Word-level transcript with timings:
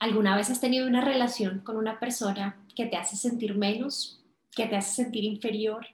¿Alguna 0.00 0.36
vez 0.36 0.50
has 0.50 0.60
tenido 0.60 0.86
una 0.86 1.00
relación 1.00 1.60
con 1.60 1.76
una 1.76 1.98
persona 1.98 2.64
que 2.74 2.86
te 2.86 2.96
hace 2.96 3.16
sentir 3.16 3.54
menos, 3.54 4.22
que 4.54 4.66
te 4.66 4.76
hace 4.76 5.02
sentir 5.02 5.24
inferior, 5.24 5.86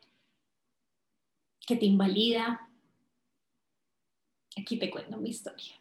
que 1.67 1.77
te 1.77 1.87
invalida? 1.87 2.69
Aquí 4.57 4.79
te 4.79 4.91
cuento 4.91 5.17
mi 5.19 5.31
historia. 5.31 5.75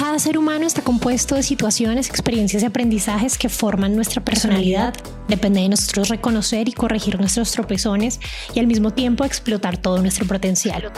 Cada 0.00 0.18
ser 0.18 0.38
humano 0.38 0.66
está 0.66 0.80
compuesto 0.80 1.34
de 1.34 1.42
situaciones, 1.42 2.08
experiencias 2.08 2.62
y 2.62 2.66
aprendizajes 2.66 3.36
que 3.36 3.50
forman 3.50 3.94
nuestra 3.94 4.24
personalidad. 4.24 4.94
Depende 5.28 5.60
de 5.60 5.68
nosotros 5.68 6.08
reconocer 6.08 6.70
y 6.70 6.72
corregir 6.72 7.20
nuestros 7.20 7.52
tropezones 7.52 8.18
y 8.54 8.60
al 8.60 8.66
mismo 8.66 8.94
tiempo 8.94 9.26
explotar 9.26 9.76
todo 9.76 10.00
nuestro 10.00 10.26
potencial. 10.26 10.90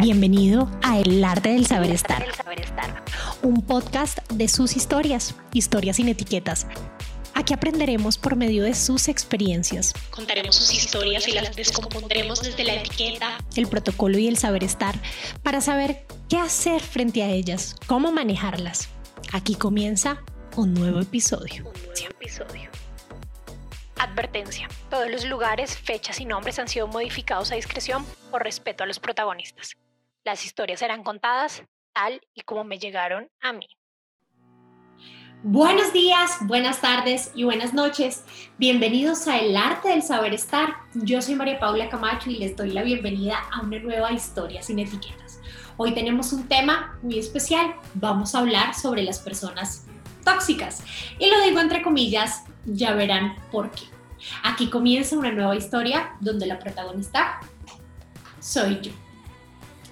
Bienvenido 0.00 0.68
a 0.82 0.98
El 0.98 1.22
Arte 1.22 1.50
del 1.50 1.66
Saber 1.66 1.92
Estar. 1.92 2.26
Un 3.44 3.62
podcast 3.62 4.18
de 4.32 4.48
sus 4.48 4.74
historias, 4.74 5.36
historias 5.52 5.94
sin 5.94 6.08
etiquetas 6.08 6.66
Aquí 7.34 7.52
aprenderemos 7.52 8.16
por 8.16 8.36
medio 8.36 8.62
de 8.62 8.74
sus 8.74 9.08
experiencias. 9.08 9.92
Contaremos 10.10 10.54
sus 10.54 10.72
historias 10.72 11.26
y 11.26 11.32
las 11.32 11.54
descompondremos 11.56 12.40
desde 12.42 12.62
la 12.62 12.74
etiqueta, 12.74 13.38
el 13.56 13.66
protocolo 13.66 14.18
y 14.18 14.28
el 14.28 14.38
saber 14.38 14.62
estar 14.62 14.94
para 15.42 15.60
saber 15.60 16.06
qué 16.28 16.38
hacer 16.38 16.80
frente 16.80 17.22
a 17.22 17.28
ellas, 17.28 17.76
cómo 17.86 18.12
manejarlas. 18.12 18.88
Aquí 19.32 19.54
comienza 19.54 20.22
un 20.56 20.74
nuevo 20.74 21.00
episodio. 21.00 21.64
Un 21.66 21.82
nuevo 21.82 22.10
episodio. 22.10 22.70
Advertencia. 23.98 24.68
Todos 24.90 25.10
los 25.10 25.24
lugares, 25.24 25.76
fechas 25.76 26.20
y 26.20 26.24
nombres 26.24 26.58
han 26.58 26.68
sido 26.68 26.86
modificados 26.86 27.52
a 27.52 27.56
discreción 27.56 28.04
por 28.30 28.42
respeto 28.42 28.84
a 28.84 28.86
los 28.86 29.00
protagonistas. 29.00 29.76
Las 30.24 30.44
historias 30.44 30.80
serán 30.80 31.02
contadas 31.02 31.62
tal 31.92 32.20
y 32.34 32.42
como 32.42 32.64
me 32.64 32.78
llegaron 32.78 33.30
a 33.40 33.52
mí. 33.52 33.68
Buenos 35.46 35.92
días, 35.92 36.38
buenas 36.40 36.80
tardes 36.80 37.30
y 37.34 37.44
buenas 37.44 37.74
noches. 37.74 38.24
Bienvenidos 38.56 39.28
a 39.28 39.38
El 39.38 39.54
Arte 39.56 39.90
del 39.90 40.02
Saber 40.02 40.32
Estar. 40.32 40.70
Yo 40.94 41.20
soy 41.20 41.34
María 41.34 41.58
Paula 41.58 41.90
Camacho 41.90 42.30
y 42.30 42.38
les 42.38 42.56
doy 42.56 42.70
la 42.70 42.82
bienvenida 42.82 43.38
a 43.52 43.60
una 43.60 43.78
nueva 43.78 44.10
historia 44.12 44.62
sin 44.62 44.78
etiquetas. 44.78 45.23
Hoy 45.76 45.92
tenemos 45.92 46.32
un 46.32 46.46
tema 46.46 46.96
muy 47.02 47.18
especial. 47.18 47.74
Vamos 47.94 48.34
a 48.34 48.38
hablar 48.38 48.74
sobre 48.74 49.02
las 49.02 49.18
personas 49.18 49.86
tóxicas. 50.24 50.84
Y 51.18 51.28
lo 51.28 51.40
digo 51.42 51.58
entre 51.58 51.82
comillas, 51.82 52.44
ya 52.64 52.94
verán 52.94 53.34
por 53.50 53.72
qué. 53.72 53.82
Aquí 54.44 54.70
comienza 54.70 55.18
una 55.18 55.32
nueva 55.32 55.56
historia 55.56 56.12
donde 56.20 56.46
la 56.46 56.60
protagonista 56.60 57.40
soy 58.38 58.78
yo. 58.82 58.92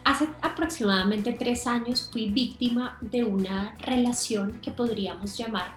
Hace 0.05 0.28
aproximadamente 0.41 1.33
tres 1.33 1.66
años 1.66 2.08
fui 2.12 2.30
víctima 2.30 2.97
de 3.00 3.25
una 3.25 3.77
relación 3.80 4.60
que 4.60 4.70
podríamos 4.70 5.36
llamar 5.36 5.75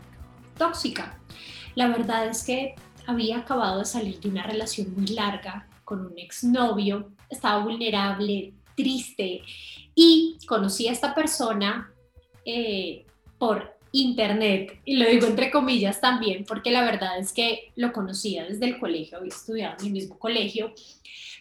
tóxica. 0.56 1.17
La 1.73 1.88
verdad 1.88 2.28
es 2.28 2.44
que 2.44 2.76
había 3.08 3.39
acabado 3.39 3.80
de 3.80 3.86
salir 3.86 4.20
de 4.20 4.30
una 4.30 4.44
relación 4.44 4.94
muy 4.95 5.08
larga 5.08 5.67
con 5.83 6.06
un 6.06 6.17
exnovio, 6.17 7.09
estaba 7.30 7.64
vulnerable, 7.64 8.53
triste 8.76 9.42
y 9.96 10.38
conocí 10.46 10.88
a 10.88 10.92
esta 10.92 11.16
persona 11.16 11.92
eh, 12.46 13.06
por 13.40 13.74
internet, 13.92 14.82
y 14.84 14.98
lo 14.98 15.10
digo 15.10 15.26
entre 15.26 15.50
comillas 15.50 16.02
también, 16.02 16.44
porque 16.46 16.70
la 16.70 16.84
verdad 16.84 17.18
es 17.18 17.32
que 17.32 17.72
lo 17.76 17.94
conocía 17.94 18.44
desde 18.46 18.66
el 18.66 18.78
colegio, 18.78 19.18
había 19.18 19.30
estudiado 19.30 19.78
en 19.80 19.86
el 19.86 19.92
mismo 19.94 20.20
colegio 20.20 20.73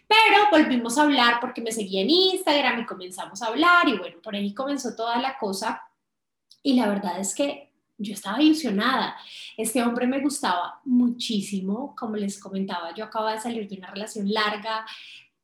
pero 0.07 0.49
volvimos 0.51 0.99
a 0.99 1.03
hablar 1.03 1.41
porque 1.41 1.63
me 1.63 1.73
seguía 1.73 2.03
en 2.03 2.11
Instagram 2.11 2.81
y 2.81 2.87
comenzamos 2.87 3.41
a 3.43 3.47
hablar 3.47 3.89
y 3.89 3.97
bueno, 3.97 4.17
por 4.23 4.35
ahí 4.35 4.53
comenzó 4.53 4.95
toda 4.95 5.21
la 5.21 5.39
cosa. 5.39 5.83
Y 6.63 6.75
la 6.75 6.89
verdad 6.89 7.19
es 7.21 7.35
que 7.35 7.73
yo 7.97 8.13
estaba 8.13 8.43
ilusionada. 8.43 9.17
Este 9.57 9.83
hombre 9.83 10.07
me 10.07 10.21
gustaba 10.21 10.81
muchísimo, 10.85 11.95
como 11.97 12.17
les 12.17 12.39
comentaba, 12.39 12.95
yo 12.95 13.05
acababa 13.05 13.35
de 13.35 13.41
salir 13.41 13.69
de 13.69 13.77
una 13.77 13.91
relación 13.91 14.33
larga, 14.33 14.85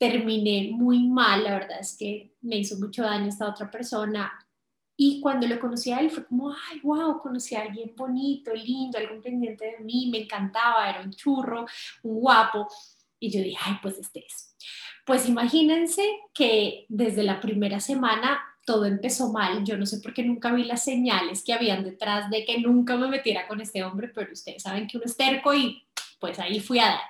terminé 0.01 0.71
muy 0.73 1.07
mal, 1.07 1.45
la 1.45 1.59
verdad 1.59 1.79
es 1.79 1.95
que 1.95 2.33
me 2.41 2.57
hizo 2.57 2.79
mucho 2.79 3.03
daño 3.03 3.27
esta 3.27 3.47
otra 3.47 3.71
persona. 3.71 4.33
Y 4.97 5.21
cuando 5.21 5.47
lo 5.47 5.61
conocí 5.61 5.93
a 5.93 6.01
él 6.01 6.11
fue 6.11 6.25
como, 6.25 6.51
ay, 6.51 6.81
wow, 6.83 7.21
conocí 7.21 7.55
a 7.55 7.63
alguien 7.63 7.93
bonito, 7.95 8.51
lindo, 8.55 8.97
algo 8.97 9.21
pendiente 9.21 9.77
de 9.77 9.85
mí, 9.85 10.09
me 10.11 10.23
encantaba, 10.23 10.89
era 10.89 11.03
un 11.03 11.13
churro, 11.13 11.67
un 12.03 12.21
guapo. 12.21 12.67
Y 13.19 13.31
yo 13.31 13.43
dije, 13.43 13.59
ay, 13.63 13.77
pues 13.83 13.99
este 13.99 14.25
es. 14.27 14.57
Pues 15.05 15.29
imagínense 15.29 16.03
que 16.33 16.87
desde 16.89 17.23
la 17.23 17.39
primera 17.39 17.79
semana 17.79 18.41
todo 18.65 18.87
empezó 18.87 19.31
mal. 19.31 19.65
Yo 19.65 19.77
no 19.77 19.85
sé 19.85 20.01
por 20.01 20.15
qué 20.15 20.23
nunca 20.23 20.51
vi 20.51 20.65
las 20.65 20.83
señales 20.83 21.45
que 21.45 21.53
habían 21.53 21.85
detrás 21.85 22.31
de 22.31 22.47
que 22.47 22.59
nunca 22.59 22.97
me 22.97 23.09
metiera 23.09 23.47
con 23.47 23.61
este 23.61 23.85
hombre, 23.85 24.09
pero 24.09 24.33
ustedes 24.33 24.63
saben 24.63 24.87
que 24.87 24.97
uno 24.97 25.05
es 25.05 25.17
terco 25.17 25.53
y 25.53 25.87
pues 26.19 26.39
ahí 26.39 26.59
fui 26.59 26.79
a 26.79 26.87
dar. 26.87 27.01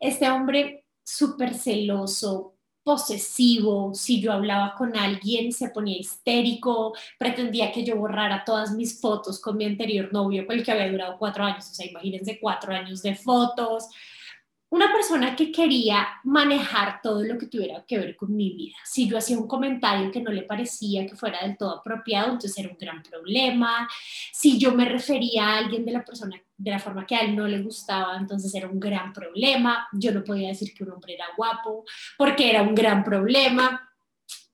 Este 0.00 0.28
hombre 0.28 0.84
súper 1.04 1.54
celoso, 1.54 2.56
posesivo, 2.82 3.92
si 3.94 4.20
yo 4.20 4.32
hablaba 4.32 4.74
con 4.74 4.96
alguien 4.96 5.52
se 5.52 5.68
ponía 5.68 5.98
histérico, 5.98 6.94
pretendía 7.18 7.72
que 7.72 7.84
yo 7.84 7.96
borrara 7.96 8.42
todas 8.44 8.72
mis 8.72 9.00
fotos 9.00 9.40
con 9.40 9.56
mi 9.56 9.64
anterior 9.64 10.12
novio, 10.12 10.46
con 10.46 10.56
el 10.56 10.64
que 10.64 10.72
había 10.72 10.90
durado 10.90 11.18
cuatro 11.18 11.44
años, 11.44 11.70
o 11.70 11.74
sea, 11.74 11.86
imagínense 11.86 12.38
cuatro 12.40 12.72
años 12.72 13.02
de 13.02 13.14
fotos, 13.14 13.88
una 14.70 14.92
persona 14.92 15.34
que 15.34 15.50
quería 15.50 16.06
manejar 16.22 17.00
todo 17.02 17.24
lo 17.24 17.36
que 17.36 17.46
tuviera 17.46 17.84
que 17.86 17.98
ver 17.98 18.16
con 18.16 18.34
mi 18.34 18.50
vida. 18.50 18.76
Si 18.84 19.08
yo 19.08 19.18
hacía 19.18 19.36
un 19.36 19.48
comentario 19.48 20.12
que 20.12 20.20
no 20.22 20.30
le 20.30 20.42
parecía 20.42 21.06
que 21.06 21.16
fuera 21.16 21.40
del 21.42 21.56
todo 21.56 21.78
apropiado, 21.78 22.26
entonces 22.26 22.56
era 22.56 22.70
un 22.70 22.78
gran 22.78 23.02
problema. 23.02 23.88
Si 24.32 24.58
yo 24.58 24.72
me 24.72 24.84
refería 24.84 25.44
a 25.44 25.58
alguien 25.58 25.84
de 25.84 25.92
la 25.92 26.04
persona 26.04 26.40
de 26.60 26.70
la 26.70 26.78
forma 26.78 27.06
que 27.06 27.16
a 27.16 27.20
él 27.20 27.34
no 27.34 27.48
le 27.48 27.62
gustaba, 27.62 28.18
entonces 28.18 28.54
era 28.54 28.68
un 28.68 28.78
gran 28.78 29.14
problema. 29.14 29.88
Yo 29.92 30.12
no 30.12 30.22
podía 30.22 30.48
decir 30.48 30.74
que 30.74 30.84
un 30.84 30.92
hombre 30.92 31.14
era 31.14 31.24
guapo 31.34 31.84
porque 32.18 32.50
era 32.50 32.62
un 32.62 32.74
gran 32.74 33.02
problema. 33.02 33.90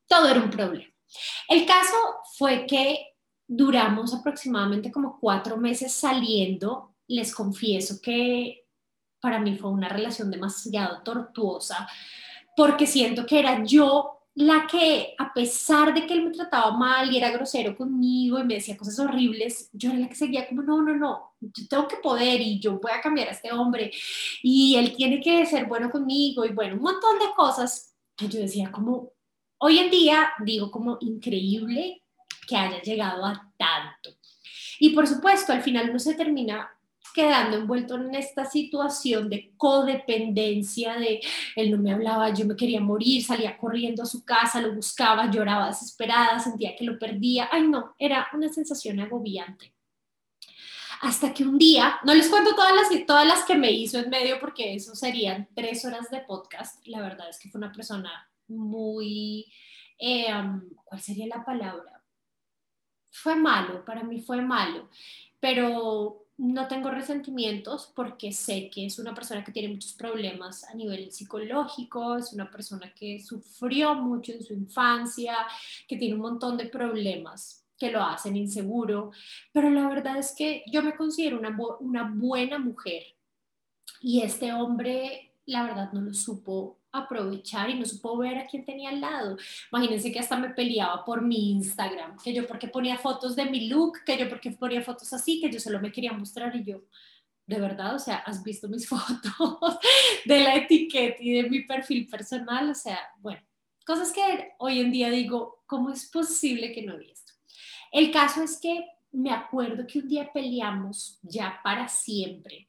Todo 0.06 0.28
era 0.28 0.40
un 0.40 0.50
problema. 0.50 0.92
El 1.48 1.66
caso 1.66 1.96
fue 2.38 2.64
que 2.64 3.16
duramos 3.48 4.14
aproximadamente 4.14 4.92
como 4.92 5.18
cuatro 5.18 5.56
meses 5.56 5.92
saliendo. 5.92 6.94
Les 7.08 7.34
confieso 7.34 8.00
que 8.00 8.66
para 9.20 9.40
mí 9.40 9.56
fue 9.56 9.70
una 9.70 9.88
relación 9.88 10.30
demasiado 10.30 11.02
tortuosa, 11.02 11.88
porque 12.56 12.86
siento 12.86 13.26
que 13.26 13.40
era 13.40 13.64
yo 13.64 14.15
la 14.36 14.66
que, 14.66 15.14
a 15.16 15.32
pesar 15.32 15.94
de 15.94 16.06
que 16.06 16.12
él 16.12 16.22
me 16.22 16.30
trataba 16.30 16.70
mal 16.76 17.10
y 17.10 17.16
era 17.16 17.30
grosero 17.30 17.74
conmigo 17.74 18.38
y 18.38 18.44
me 18.44 18.54
decía 18.54 18.76
cosas 18.76 18.98
horribles, 18.98 19.70
yo 19.72 19.88
era 19.88 19.98
la 19.98 20.08
que 20.10 20.14
seguía 20.14 20.46
como, 20.46 20.62
no, 20.62 20.82
no, 20.82 20.94
no, 20.94 21.34
yo 21.40 21.66
tengo 21.68 21.88
que 21.88 21.96
poder 21.96 22.38
y 22.42 22.60
yo 22.60 22.78
voy 22.78 22.92
a 22.92 23.00
cambiar 23.00 23.28
a 23.28 23.30
este 23.30 23.50
hombre 23.50 23.90
y 24.42 24.76
él 24.76 24.94
tiene 24.94 25.20
que 25.20 25.46
ser 25.46 25.64
bueno 25.64 25.90
conmigo 25.90 26.44
y 26.44 26.52
bueno, 26.52 26.76
un 26.76 26.82
montón 26.82 27.18
de 27.18 27.34
cosas 27.34 27.94
que 28.14 28.28
yo 28.28 28.40
decía 28.40 28.70
como, 28.70 29.12
hoy 29.56 29.78
en 29.78 29.90
día 29.90 30.30
digo 30.44 30.70
como 30.70 30.98
increíble 31.00 32.02
que 32.46 32.56
haya 32.56 32.82
llegado 32.82 33.24
a 33.24 33.50
tanto. 33.56 34.10
Y 34.78 34.90
por 34.90 35.06
supuesto, 35.06 35.54
al 35.54 35.62
final 35.62 35.88
uno 35.88 35.98
se 35.98 36.14
termina 36.14 36.75
quedando 37.16 37.56
envuelto 37.56 37.94
en 37.94 38.14
esta 38.14 38.44
situación 38.44 39.30
de 39.30 39.50
codependencia, 39.56 40.96
de 40.96 41.22
él 41.56 41.70
no 41.70 41.78
me 41.78 41.90
hablaba, 41.90 42.28
yo 42.28 42.44
me 42.44 42.54
quería 42.54 42.78
morir, 42.78 43.24
salía 43.24 43.56
corriendo 43.56 44.02
a 44.02 44.06
su 44.06 44.22
casa, 44.22 44.60
lo 44.60 44.74
buscaba, 44.74 45.30
lloraba 45.30 45.68
desesperada, 45.68 46.38
sentía 46.38 46.76
que 46.76 46.84
lo 46.84 46.98
perdía. 46.98 47.48
Ay, 47.50 47.68
no, 47.68 47.94
era 47.98 48.28
una 48.34 48.52
sensación 48.52 49.00
agobiante. 49.00 49.72
Hasta 51.00 51.32
que 51.32 51.44
un 51.44 51.56
día, 51.56 51.98
no 52.04 52.12
les 52.12 52.28
cuento 52.28 52.54
todas 52.54 52.74
las, 52.74 53.06
todas 53.06 53.26
las 53.26 53.44
que 53.44 53.54
me 53.54 53.70
hizo 53.70 53.98
en 53.98 54.10
medio 54.10 54.38
porque 54.38 54.74
eso 54.74 54.94
serían 54.94 55.48
tres 55.54 55.86
horas 55.86 56.10
de 56.10 56.20
podcast. 56.20 56.86
La 56.86 57.00
verdad 57.00 57.30
es 57.30 57.38
que 57.38 57.48
fue 57.48 57.58
una 57.58 57.72
persona 57.72 58.28
muy, 58.48 59.50
eh, 59.98 60.26
¿cuál 60.84 61.00
sería 61.00 61.28
la 61.28 61.42
palabra? 61.42 62.02
Fue 63.10 63.36
malo, 63.36 63.86
para 63.86 64.02
mí 64.02 64.20
fue 64.20 64.42
malo, 64.42 64.90
pero 65.40 66.25
no 66.38 66.68
tengo 66.68 66.90
resentimientos 66.90 67.90
porque 67.94 68.32
sé 68.32 68.68
que 68.68 68.86
es 68.86 68.98
una 68.98 69.14
persona 69.14 69.42
que 69.42 69.52
tiene 69.52 69.72
muchos 69.72 69.94
problemas 69.94 70.64
a 70.64 70.74
nivel 70.74 71.10
psicológico, 71.10 72.16
es 72.16 72.32
una 72.32 72.50
persona 72.50 72.92
que 72.92 73.20
sufrió 73.20 73.94
mucho 73.94 74.32
en 74.32 74.42
su 74.42 74.52
infancia, 74.52 75.34
que 75.88 75.96
tiene 75.96 76.14
un 76.14 76.20
montón 76.20 76.56
de 76.56 76.66
problemas 76.66 77.64
que 77.78 77.90
lo 77.90 78.02
hacen 78.02 78.36
inseguro, 78.36 79.12
pero 79.52 79.70
la 79.70 79.88
verdad 79.88 80.18
es 80.18 80.34
que 80.36 80.62
yo 80.66 80.82
me 80.82 80.96
considero 80.96 81.38
una, 81.38 82.10
buena 82.14 82.58
mujer. 82.58 83.02
Y 84.00 84.22
este 84.22 84.52
hombre, 84.52 85.25
la 85.46 85.62
verdad, 85.62 85.92
no 85.92 86.00
lo 86.00 86.12
supo 86.12 86.80
aprovechar 86.92 87.70
y 87.70 87.78
no 87.78 87.84
supo 87.84 88.16
ver 88.18 88.38
a 88.38 88.46
quién 88.46 88.64
tenía 88.64 88.90
al 88.90 89.00
lado. 89.00 89.36
Imagínense 89.72 90.12
que 90.12 90.18
hasta 90.18 90.36
me 90.36 90.50
peleaba 90.50 91.04
por 91.04 91.22
mi 91.22 91.52
Instagram, 91.52 92.16
que 92.22 92.34
yo 92.34 92.46
porque 92.46 92.68
ponía 92.68 92.98
fotos 92.98 93.36
de 93.36 93.46
mi 93.46 93.68
look, 93.68 93.98
que 94.04 94.18
yo 94.18 94.28
porque 94.28 94.50
ponía 94.50 94.82
fotos 94.82 95.12
así, 95.12 95.40
que 95.40 95.50
yo 95.50 95.60
solo 95.60 95.80
me 95.80 95.92
quería 95.92 96.12
mostrar 96.12 96.54
y 96.56 96.64
yo, 96.64 96.82
de 97.46 97.60
verdad, 97.60 97.94
o 97.94 97.98
sea, 97.98 98.16
has 98.16 98.42
visto 98.42 98.68
mis 98.68 98.88
fotos 98.88 99.78
de 100.24 100.40
la 100.40 100.56
etiqueta 100.56 101.16
y 101.20 101.34
de 101.34 101.48
mi 101.48 101.60
perfil 101.62 102.08
personal, 102.08 102.70
o 102.70 102.74
sea, 102.74 102.98
bueno, 103.20 103.40
cosas 103.86 104.12
que 104.12 104.52
hoy 104.58 104.80
en 104.80 104.90
día 104.90 105.10
digo, 105.10 105.62
¿cómo 105.66 105.90
es 105.90 106.10
posible 106.10 106.72
que 106.72 106.82
no 106.82 106.98
vi 106.98 107.10
esto? 107.10 107.32
El 107.92 108.10
caso 108.10 108.42
es 108.42 108.58
que 108.60 108.84
me 109.12 109.30
acuerdo 109.30 109.86
que 109.86 110.00
un 110.00 110.08
día 110.08 110.30
peleamos 110.32 111.20
ya 111.22 111.60
para 111.62 111.88
siempre, 111.88 112.66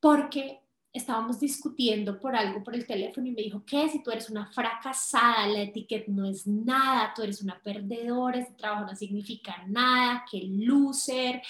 porque 0.00 0.63
estábamos 0.94 1.40
discutiendo 1.40 2.20
por 2.20 2.36
algo 2.36 2.62
por 2.62 2.76
el 2.76 2.86
teléfono 2.86 3.26
y 3.26 3.32
me 3.32 3.42
dijo, 3.42 3.64
¿qué? 3.66 3.88
Si 3.88 4.00
tú 4.00 4.12
eres 4.12 4.30
una 4.30 4.46
fracasada, 4.46 5.48
la 5.48 5.62
etiqueta 5.62 6.06
no 6.12 6.24
es 6.24 6.46
nada, 6.46 7.12
tú 7.14 7.22
eres 7.22 7.42
una 7.42 7.60
perdedora, 7.60 8.38
ese 8.38 8.52
trabajo 8.52 8.86
no 8.86 8.94
significa 8.94 9.64
nada, 9.66 10.24
que 10.30 10.40
loser, 10.44 11.42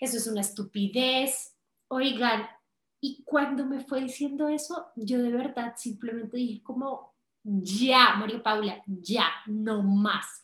eso 0.00 0.16
es 0.16 0.26
una 0.28 0.42
estupidez. 0.42 1.56
Oigan, 1.88 2.46
y 3.00 3.24
cuando 3.24 3.66
me 3.66 3.80
fue 3.80 4.00
diciendo 4.00 4.48
eso, 4.48 4.86
yo 4.94 5.20
de 5.20 5.32
verdad 5.32 5.74
simplemente 5.76 6.36
dije 6.36 6.62
como, 6.62 7.14
ya, 7.42 8.14
María 8.14 8.42
Paula, 8.44 8.80
ya, 8.86 9.26
no 9.46 9.82
más. 9.82 10.40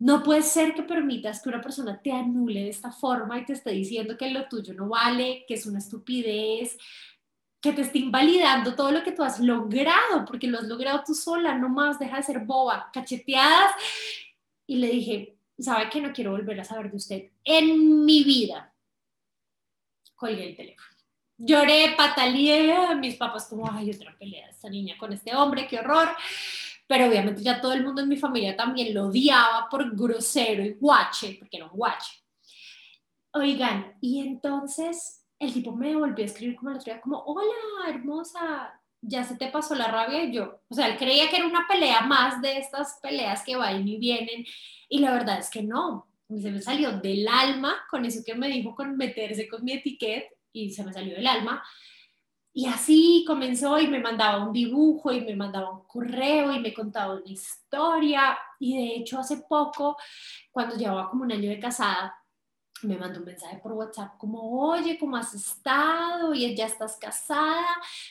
No 0.00 0.24
puede 0.24 0.42
ser 0.42 0.74
que 0.74 0.82
permitas 0.82 1.40
que 1.40 1.48
una 1.48 1.60
persona 1.60 2.00
te 2.02 2.10
anule 2.10 2.64
de 2.64 2.68
esta 2.70 2.90
forma 2.90 3.38
y 3.38 3.44
te 3.44 3.52
esté 3.52 3.70
diciendo 3.70 4.16
que 4.16 4.30
lo 4.30 4.48
tuyo 4.48 4.74
no 4.74 4.88
vale, 4.88 5.44
que 5.46 5.54
es 5.54 5.64
una 5.64 5.78
estupidez, 5.78 6.76
que 7.68 7.74
te 7.74 7.82
esté 7.82 7.98
invalidando 7.98 8.74
todo 8.74 8.90
lo 8.90 9.02
que 9.02 9.12
tú 9.12 9.22
has 9.22 9.40
logrado, 9.40 10.24
porque 10.26 10.46
lo 10.46 10.58
has 10.58 10.64
logrado 10.64 11.02
tú 11.06 11.14
sola, 11.14 11.54
no 11.54 11.68
más, 11.68 11.98
deja 11.98 12.16
de 12.16 12.22
ser 12.22 12.38
boba, 12.40 12.90
cacheteadas. 12.92 13.72
Y 14.66 14.76
le 14.76 14.88
dije, 14.88 15.36
¿sabe 15.58 15.90
que 15.90 16.00
no 16.00 16.12
quiero 16.12 16.30
volver 16.30 16.58
a 16.60 16.64
saber 16.64 16.90
de 16.90 16.96
usted 16.96 17.30
en 17.44 18.04
mi 18.04 18.24
vida? 18.24 18.72
Colgué 20.14 20.48
el 20.48 20.56
teléfono. 20.56 20.88
Lloré, 21.36 21.94
pataleé, 21.96 22.96
mis 22.96 23.16
papás 23.16 23.46
como, 23.48 23.70
ay, 23.70 23.90
otra 23.90 24.16
pelea, 24.18 24.48
esta 24.48 24.68
niña 24.68 24.96
con 24.98 25.12
este 25.12 25.36
hombre, 25.36 25.68
qué 25.68 25.78
horror. 25.78 26.08
Pero 26.86 27.06
obviamente 27.06 27.42
ya 27.42 27.60
todo 27.60 27.74
el 27.74 27.84
mundo 27.84 28.00
en 28.00 28.08
mi 28.08 28.16
familia 28.16 28.56
también 28.56 28.94
lo 28.94 29.08
odiaba 29.08 29.68
por 29.68 29.94
grosero 29.94 30.64
y 30.64 30.72
guache, 30.72 31.36
porque 31.38 31.58
era 31.58 31.66
un 31.66 31.76
guache. 31.76 32.24
Oigan, 33.32 33.98
y 34.00 34.20
entonces 34.20 35.18
el 35.38 35.52
tipo 35.52 35.72
me 35.72 35.94
volvió 35.94 36.24
a 36.24 36.26
escribir 36.26 36.56
como 36.56 36.70
otro 36.70 36.84
día, 36.84 37.00
como, 37.00 37.18
hola, 37.18 37.88
hermosa, 37.88 38.80
ya 39.00 39.22
se 39.22 39.36
te 39.36 39.48
pasó 39.48 39.74
la 39.74 39.88
rabia 39.88 40.24
y 40.24 40.32
yo, 40.32 40.60
o 40.68 40.74
sea, 40.74 40.88
él 40.88 40.98
creía 40.98 41.30
que 41.30 41.36
era 41.36 41.46
una 41.46 41.66
pelea 41.68 42.00
más 42.00 42.42
de 42.42 42.58
estas 42.58 42.98
peleas 43.00 43.44
que 43.44 43.56
van 43.56 43.86
y 43.86 43.96
vienen 43.98 44.44
y 44.88 44.98
la 44.98 45.12
verdad 45.12 45.38
es 45.38 45.50
que 45.50 45.62
no, 45.62 46.08
se 46.28 46.50
me 46.50 46.60
salió 46.60 46.92
del 46.92 47.26
alma 47.28 47.76
con 47.90 48.04
eso 48.04 48.22
que 48.24 48.34
me 48.34 48.48
dijo 48.48 48.74
con 48.74 48.96
meterse 48.96 49.48
con 49.48 49.64
mi 49.64 49.72
etiqueta 49.72 50.26
y 50.52 50.70
se 50.70 50.84
me 50.84 50.92
salió 50.92 51.14
del 51.14 51.26
alma. 51.26 51.62
Y 52.52 52.66
así 52.66 53.24
comenzó 53.26 53.78
y 53.78 53.86
me 53.86 54.00
mandaba 54.00 54.44
un 54.44 54.52
dibujo 54.52 55.12
y 55.12 55.20
me 55.20 55.36
mandaba 55.36 55.70
un 55.70 55.86
correo 55.86 56.52
y 56.52 56.58
me 56.58 56.74
contaba 56.74 57.14
una 57.14 57.30
historia. 57.30 58.36
Y 58.58 58.76
de 58.76 58.96
hecho 58.96 59.20
hace 59.20 59.44
poco, 59.48 59.96
cuando 60.50 60.74
llevaba 60.76 61.08
como 61.08 61.22
un 61.22 61.32
año 61.32 61.48
de 61.50 61.60
casada, 61.60 62.17
me 62.82 62.96
mandó 62.96 63.20
un 63.20 63.26
mensaje 63.26 63.58
por 63.58 63.72
WhatsApp 63.72 64.16
como, 64.18 64.40
oye, 64.68 64.98
¿cómo 64.98 65.16
has 65.16 65.34
estado? 65.34 66.34
Y 66.34 66.54
ya 66.54 66.66
estás 66.66 66.96
casada, 66.96 67.66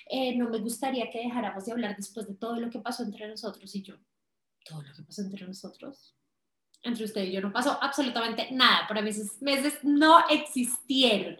eh, 0.09 0.35
no 0.35 0.49
me 0.49 0.59
gustaría 0.59 1.09
que 1.09 1.19
dejáramos 1.19 1.65
de 1.65 1.71
hablar 1.71 1.95
después 1.95 2.27
de 2.27 2.35
todo 2.35 2.55
lo 2.57 2.69
que 2.69 2.79
pasó 2.79 3.03
entre 3.03 3.27
nosotros 3.27 3.73
y 3.75 3.81
yo. 3.81 3.95
Todo 4.65 4.81
lo 4.81 4.93
que 4.93 5.03
pasó 5.03 5.21
entre 5.21 5.45
nosotros. 5.45 6.15
Entre 6.83 7.05
usted 7.05 7.23
y 7.23 7.31
yo 7.31 7.41
no 7.41 7.51
pasó 7.51 7.77
absolutamente 7.81 8.49
nada. 8.51 8.87
Para 8.87 9.01
mí 9.01 9.09
esos 9.09 9.41
meses 9.41 9.79
no 9.83 10.27
existieron. 10.29 11.37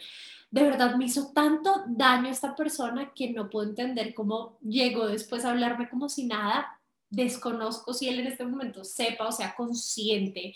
De 0.50 0.64
verdad 0.64 0.96
me 0.96 1.06
hizo 1.06 1.32
tanto 1.34 1.84
daño 1.88 2.30
esta 2.30 2.56
persona 2.56 3.12
que 3.14 3.32
no 3.32 3.50
puedo 3.50 3.68
entender 3.68 4.14
cómo 4.14 4.58
llegó 4.62 5.08
después 5.08 5.44
a 5.44 5.52
hablarme 5.52 5.90
como 5.90 6.10
si 6.10 6.26
nada. 6.26 6.80
Desconozco 7.10 7.94
si 7.94 8.08
él 8.08 8.20
en 8.20 8.28
este 8.28 8.46
momento 8.46 8.84
sepa 8.84 9.28
o 9.28 9.32
sea 9.32 9.56
consciente 9.56 10.56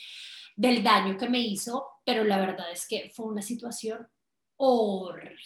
del 0.62 0.84
daño 0.84 1.18
que 1.18 1.28
me 1.28 1.40
hizo, 1.40 1.88
pero 2.06 2.24
la 2.24 2.38
verdad 2.38 2.72
es 2.72 2.88
que 2.88 3.12
fue 3.16 3.26
una 3.26 3.42
situación 3.42 4.08
horrible. 4.58 5.42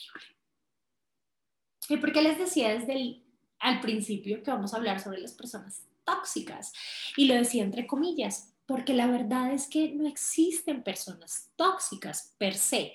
¿Y 1.87 1.95
por 1.97 2.11
qué 2.11 2.21
les 2.21 2.37
decía 2.37 2.77
desde 2.77 2.93
el 2.93 3.21
al 3.59 3.79
principio 3.79 4.43
que 4.43 4.51
vamos 4.51 4.73
a 4.73 4.77
hablar 4.77 4.99
sobre 4.99 5.21
las 5.21 5.31
personas 5.31 5.83
tóxicas? 6.03 6.73
Y 7.15 7.27
lo 7.27 7.35
decía 7.35 7.63
entre 7.63 7.87
comillas, 7.87 8.53
porque 8.65 8.93
la 8.93 9.07
verdad 9.07 9.53
es 9.53 9.69
que 9.69 9.93
no 9.93 10.05
existen 10.05 10.83
personas 10.83 11.49
tóxicas 11.55 12.35
per 12.37 12.55
se. 12.55 12.91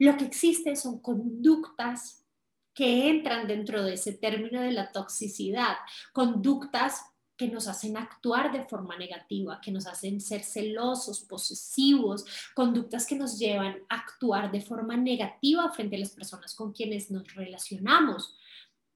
Lo 0.00 0.16
que 0.16 0.24
existe 0.24 0.74
son 0.74 0.98
conductas 0.98 2.26
que 2.74 3.10
entran 3.10 3.46
dentro 3.46 3.84
de 3.84 3.94
ese 3.94 4.12
término 4.12 4.60
de 4.60 4.72
la 4.72 4.90
toxicidad, 4.90 5.76
conductas 6.12 7.04
que 7.40 7.48
nos 7.48 7.68
hacen 7.68 7.96
actuar 7.96 8.52
de 8.52 8.64
forma 8.64 8.98
negativa, 8.98 9.62
que 9.62 9.72
nos 9.72 9.86
hacen 9.86 10.20
ser 10.20 10.42
celosos, 10.42 11.22
posesivos, 11.22 12.26
conductas 12.54 13.06
que 13.06 13.16
nos 13.16 13.38
llevan 13.38 13.78
a 13.88 13.94
actuar 13.94 14.52
de 14.52 14.60
forma 14.60 14.94
negativa 14.94 15.72
frente 15.72 15.96
a 15.96 16.00
las 16.00 16.10
personas 16.10 16.54
con 16.54 16.70
quienes 16.70 17.10
nos 17.10 17.34
relacionamos. 17.34 18.36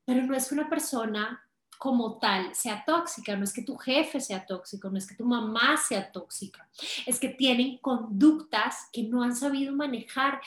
Pero 0.05 0.25
no 0.25 0.37
es 0.37 0.47
que 0.47 0.57
una 0.57 0.69
persona 0.69 1.43
como 1.79 2.19
tal 2.19 2.55
sea 2.55 2.85
tóxica, 2.85 3.35
no 3.35 3.45
es 3.45 3.53
que 3.55 3.63
tu 3.63 3.79
jefe 3.79 4.21
sea 4.21 4.45
tóxico, 4.45 4.91
no 4.91 4.99
es 4.99 5.07
que 5.07 5.15
tu 5.15 5.25
mamá 5.25 5.79
sea 5.79 6.13
tóxica, 6.13 6.69
es 7.07 7.19
que 7.19 7.31
tienen 7.31 7.79
conductas 7.79 8.91
que 8.93 9.05
no 9.05 9.23
han 9.23 9.35
sabido 9.35 9.75
manejar 9.75 10.39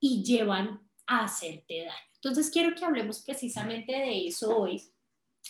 y 0.00 0.24
llevan 0.24 0.80
a 1.06 1.24
hacerte 1.24 1.80
daño. 1.80 2.12
Entonces 2.14 2.50
quiero 2.50 2.74
que 2.74 2.86
hablemos 2.86 3.20
precisamente 3.20 3.92
de 3.92 4.26
eso 4.26 4.56
hoy 4.56 4.82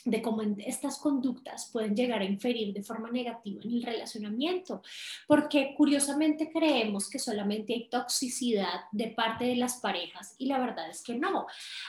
de 0.05 0.23
cómo 0.23 0.43
estas 0.59 0.99
conductas 0.99 1.71
pueden 1.73 1.95
llegar 1.95 2.21
a 2.21 2.25
inferir 2.25 2.73
de 2.73 2.83
forma 2.83 3.11
negativa 3.11 3.61
en 3.63 3.73
el 3.73 3.83
relacionamiento, 3.83 4.83
porque 5.27 5.75
curiosamente 5.77 6.51
creemos 6.51 7.09
que 7.09 7.19
solamente 7.19 7.75
hay 7.75 7.89
toxicidad 7.89 8.83
de 8.91 9.09
parte 9.09 9.45
de 9.45 9.57
las 9.57 9.77
parejas 9.77 10.35
y 10.39 10.47
la 10.47 10.59
verdad 10.59 10.89
es 10.91 11.03
que 11.03 11.15
no, 11.15 11.47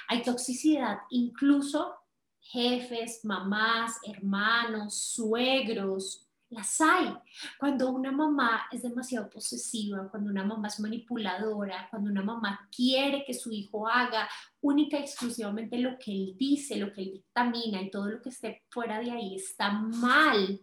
hay 0.07 0.21
toxicidad 0.21 0.99
incluso 1.09 1.95
jefes, 2.39 3.21
mamás, 3.23 3.99
hermanos, 4.05 4.95
suegros, 4.95 6.27
las 6.53 6.79
hay. 6.81 7.13
Cuando 7.59 7.91
una 7.91 8.11
mamá 8.11 8.67
es 8.71 8.83
demasiado 8.83 9.29
posesiva, 9.29 10.09
cuando 10.09 10.29
una 10.29 10.45
mamá 10.45 10.67
es 10.67 10.79
manipuladora, 10.79 11.87
cuando 11.89 12.09
una 12.09 12.21
mamá 12.21 12.69
quiere 12.73 13.23
que 13.25 13.33
su 13.33 13.51
hijo 13.51 13.87
haga 13.87 14.29
única 14.61 14.97
y 14.97 15.01
exclusivamente 15.01 15.77
lo 15.77 15.97
que 15.97 16.11
él 16.11 16.35
dice, 16.37 16.77
lo 16.77 16.93
que 16.93 17.01
él 17.01 17.11
dictamina 17.13 17.81
y 17.81 17.89
todo 17.89 18.07
lo 18.09 18.21
que 18.21 18.29
esté 18.29 18.63
fuera 18.69 18.99
de 18.99 19.11
ahí 19.11 19.35
está 19.35 19.71
mal. 19.71 20.61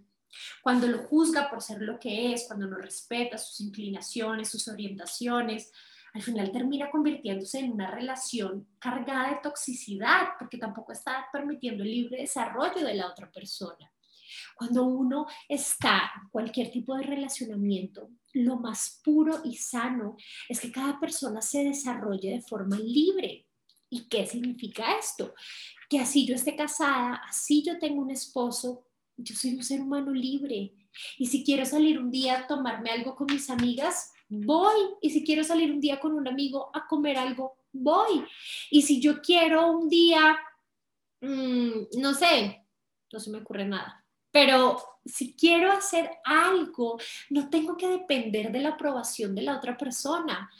Cuando 0.63 0.87
lo 0.87 0.99
juzga 0.99 1.51
por 1.51 1.61
ser 1.61 1.83
lo 1.83 1.99
que 1.99 2.33
es, 2.33 2.47
cuando 2.47 2.67
no 2.67 2.77
respeta 2.77 3.37
sus 3.37 3.61
inclinaciones, 3.61 4.49
sus 4.49 4.69
orientaciones, 4.69 5.73
al 6.13 6.23
final 6.23 6.51
termina 6.51 6.91
convirtiéndose 6.91 7.61
en 7.61 7.73
una 7.73 7.91
relación 7.91 8.67
cargada 8.79 9.31
de 9.31 9.41
toxicidad 9.43 10.31
porque 10.39 10.59
tampoco 10.59 10.93
está 10.93 11.27
permitiendo 11.33 11.85
el 11.85 11.91
libre 11.91 12.19
desarrollo 12.19 12.85
de 12.85 12.95
la 12.95 13.07
otra 13.07 13.31
persona. 13.31 13.91
Cuando 14.57 14.85
uno 14.85 15.27
está 15.49 16.13
en 16.23 16.29
cualquier 16.31 16.71
tipo 16.71 16.95
de 16.97 17.03
relacionamiento, 17.05 18.11
lo 18.35 18.57
más 18.57 19.01
puro 19.05 19.41
y 19.45 19.57
sano 19.57 20.17
es 20.49 20.61
que 20.61 20.71
cada 20.71 20.99
persona 21.01 21.43
se 21.43 21.65
desarrolle 21.65 22.31
de 22.31 22.43
forma 22.43 22.79
libre. 22.79 23.47
¿Y 23.89 24.09
qué 24.09 24.27
significa 24.27 24.97
esto? 24.99 25.35
Que 25.89 25.99
así 25.99 26.25
yo 26.25 26.35
esté 26.35 26.55
casada, 26.55 27.23
así 27.29 27.63
yo 27.65 27.79
tengo 27.79 28.01
un 28.01 28.11
esposo, 28.11 28.87
yo 29.17 29.35
soy 29.35 29.55
un 29.55 29.65
ser 29.65 29.81
humano 29.81 30.13
libre. 30.13 30.75
Y 31.19 31.27
si 31.27 31.45
quiero 31.45 31.65
salir 31.65 31.99
un 31.99 32.11
día 32.11 32.39
a 32.39 32.47
tomarme 32.47 32.91
algo 32.91 33.17
con 33.17 33.27
mis 33.27 33.51
amigas, 33.51 34.13
voy. 34.29 34.95
Y 35.01 35.11
si 35.11 35.25
quiero 35.25 35.43
salir 35.43 35.73
un 35.73 35.81
día 35.81 35.99
con 35.99 36.13
un 36.13 36.29
amigo 36.29 36.71
a 36.73 36.87
comer 36.87 37.19
algo, 37.19 37.57
voy. 37.73 38.25
Y 38.71 38.83
si 38.83 39.01
yo 39.01 39.21
quiero 39.21 39.73
un 39.73 39.89
día, 39.89 40.39
mm, 41.21 41.99
no 41.99 42.15
sé, 42.15 42.65
no 43.13 43.19
se 43.19 43.31
me 43.31 43.39
ocurre 43.39 43.65
nada 43.65 44.00
pero 44.31 44.79
si 45.05 45.35
quiero 45.35 45.73
hacer 45.73 46.11
algo, 46.25 46.99
no 47.31 47.49
tengo 47.49 47.77
que 47.77 47.89
depender 47.89 48.53
de 48.53 48.61
la 48.61 48.71
aprobación 48.71 49.35
de 49.35 49.43
la 49.43 49.57
otra 49.57 49.77
persona. 49.77 50.51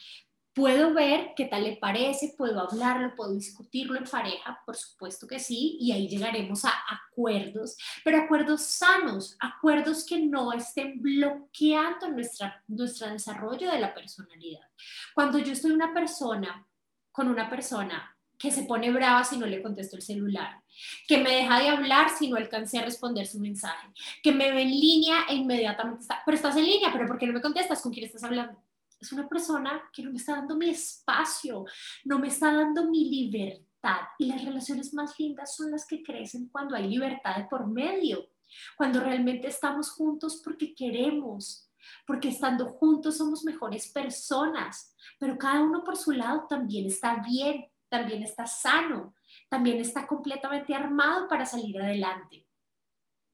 Puedo 0.53 0.93
ver 0.93 1.33
qué 1.37 1.45
tal 1.45 1.63
le 1.63 1.77
parece, 1.77 2.35
puedo 2.37 2.61
hablarlo, 2.61 3.15
puedo 3.15 3.33
discutirlo 3.33 3.97
en 3.97 4.05
pareja, 4.05 4.61
por 4.67 4.77
supuesto 4.77 5.27
que 5.29 5.39
sí, 5.39 5.79
y 5.81 5.93
ahí 5.93 6.09
llegaremos 6.09 6.65
a 6.65 6.73
acuerdos, 6.91 7.77
pero 8.05 8.19
acuerdos 8.19 8.63
sanos, 8.63 9.37
acuerdos 9.39 10.05
que 10.05 10.19
no 10.19 10.53
estén 10.53 11.01
bloqueando 11.01 12.09
nuestra, 12.09 12.65
nuestro 12.67 13.09
desarrollo 13.09 13.71
de 13.71 13.79
la 13.79 13.95
personalidad. 13.95 14.69
Cuando 15.15 15.39
yo 15.39 15.53
estoy 15.53 15.71
una 15.71 15.95
persona 15.95 16.67
con 17.13 17.29
una 17.29 17.49
persona 17.49 18.17
que 18.41 18.51
se 18.51 18.63
pone 18.63 18.91
brava 18.91 19.23
si 19.23 19.37
no 19.37 19.45
le 19.45 19.63
contesto 19.63 19.97
el 19.97 20.03
celular, 20.03 20.63
que 21.07 21.19
me 21.19 21.31
deja 21.31 21.61
de 21.61 21.69
hablar 21.69 22.09
si 22.09 22.27
no 22.29 22.39
alcancé 22.39 22.79
a 22.79 22.85
responder 22.87 23.27
su 23.27 23.39
mensaje, 23.39 23.89
que 24.23 24.33
me 24.33 24.51
ve 24.51 24.63
en 24.63 24.71
línea 24.71 25.27
e 25.29 25.35
inmediatamente 25.35 26.01
está, 26.01 26.23
pero 26.25 26.37
estás 26.37 26.57
en 26.57 26.65
línea, 26.65 26.89
pero 26.91 27.07
¿por 27.07 27.19
qué 27.19 27.27
no 27.27 27.35
me 27.35 27.43
contestas? 27.43 27.83
¿Con 27.83 27.93
quién 27.93 28.07
estás 28.07 28.25
hablando? 28.25 28.59
Es 28.99 29.13
una 29.13 29.29
persona 29.29 29.83
que 29.93 30.03
no 30.03 30.11
me 30.11 30.17
está 30.17 30.37
dando 30.37 30.57
mi 30.57 30.71
espacio, 30.71 31.67
no 32.05 32.19
me 32.19 32.29
está 32.29 32.51
dando 32.51 32.91
mi 32.91 33.11
libertad. 33.11 34.01
Y 34.19 34.27
las 34.27 34.43
relaciones 34.43 34.95
más 34.95 35.19
lindas 35.19 35.55
son 35.55 35.71
las 35.71 35.87
que 35.87 36.03
crecen 36.03 36.49
cuando 36.49 36.77
hay 36.77 36.89
libertad 36.89 37.37
de 37.37 37.45
por 37.45 37.67
medio, 37.67 38.31
cuando 38.75 39.01
realmente 39.01 39.49
estamos 39.49 39.91
juntos 39.91 40.41
porque 40.43 40.75
queremos, 40.75 41.71
porque 42.07 42.29
estando 42.29 42.69
juntos 42.69 43.19
somos 43.19 43.45
mejores 43.45 43.89
personas, 43.89 44.95
pero 45.19 45.37
cada 45.37 45.61
uno 45.61 45.85
por 45.85 45.97
su 45.97 46.13
lado 46.13 46.47
también 46.49 46.87
está 46.87 47.23
bien, 47.27 47.70
también 47.91 48.23
está 48.23 48.47
sano, 48.47 49.15
también 49.51 49.79
está 49.79 50.07
completamente 50.07 50.75
armado 50.75 51.29
para 51.29 51.45
salir 51.45 51.79
adelante. 51.79 52.47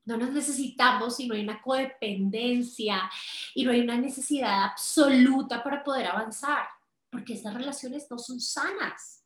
No 0.04 0.16
nos 0.16 0.30
necesitamos 0.30 1.16
si 1.16 1.28
no 1.28 1.34
hay 1.34 1.42
una 1.42 1.60
codependencia 1.60 3.10
y 3.54 3.64
no 3.64 3.72
hay 3.72 3.80
una 3.80 3.98
necesidad 3.98 4.64
absoluta 4.64 5.62
para 5.62 5.84
poder 5.84 6.06
avanzar, 6.06 6.66
porque 7.10 7.34
estas 7.34 7.54
relaciones 7.54 8.06
no 8.10 8.18
son 8.18 8.40
sanas. 8.40 9.24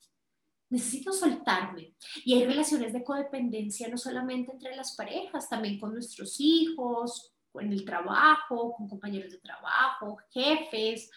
Necesito 0.68 1.12
soltarme. 1.12 1.94
Y 2.24 2.34
hay 2.34 2.46
relaciones 2.46 2.92
de 2.92 3.04
codependencia 3.04 3.88
no 3.88 3.98
solamente 3.98 4.52
entre 4.52 4.74
las 4.74 4.94
parejas, 4.96 5.48
también 5.48 5.78
con 5.78 5.92
nuestros 5.92 6.36
hijos, 6.38 7.34
en 7.54 7.72
el 7.72 7.84
trabajo, 7.84 8.74
con 8.76 8.88
compañeros 8.88 9.32
de 9.32 9.38
trabajo, 9.38 10.18
jefes, 10.30 11.10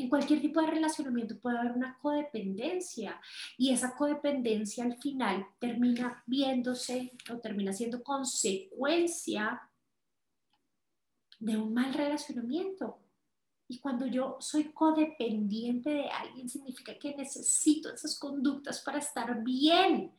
en 0.00 0.08
cualquier 0.08 0.40
tipo 0.40 0.60
de 0.60 0.68
relacionamiento 0.68 1.38
puede 1.38 1.58
haber 1.58 1.72
una 1.72 1.98
codependencia 1.98 3.20
y 3.56 3.70
esa 3.70 3.94
codependencia 3.96 4.84
al 4.84 4.96
final 4.96 5.46
termina 5.58 6.22
viéndose 6.26 7.12
o 7.30 7.38
termina 7.38 7.72
siendo 7.72 8.02
consecuencia 8.02 9.60
de 11.38 11.56
un 11.56 11.72
mal 11.72 11.92
relacionamiento. 11.94 12.98
Y 13.68 13.78
cuando 13.78 14.06
yo 14.06 14.36
soy 14.40 14.72
codependiente 14.72 15.90
de 15.90 16.08
alguien, 16.08 16.48
significa 16.48 16.98
que 16.98 17.14
necesito 17.14 17.92
esas 17.92 18.18
conductas 18.18 18.80
para 18.80 18.98
estar 18.98 19.42
bien. 19.42 20.12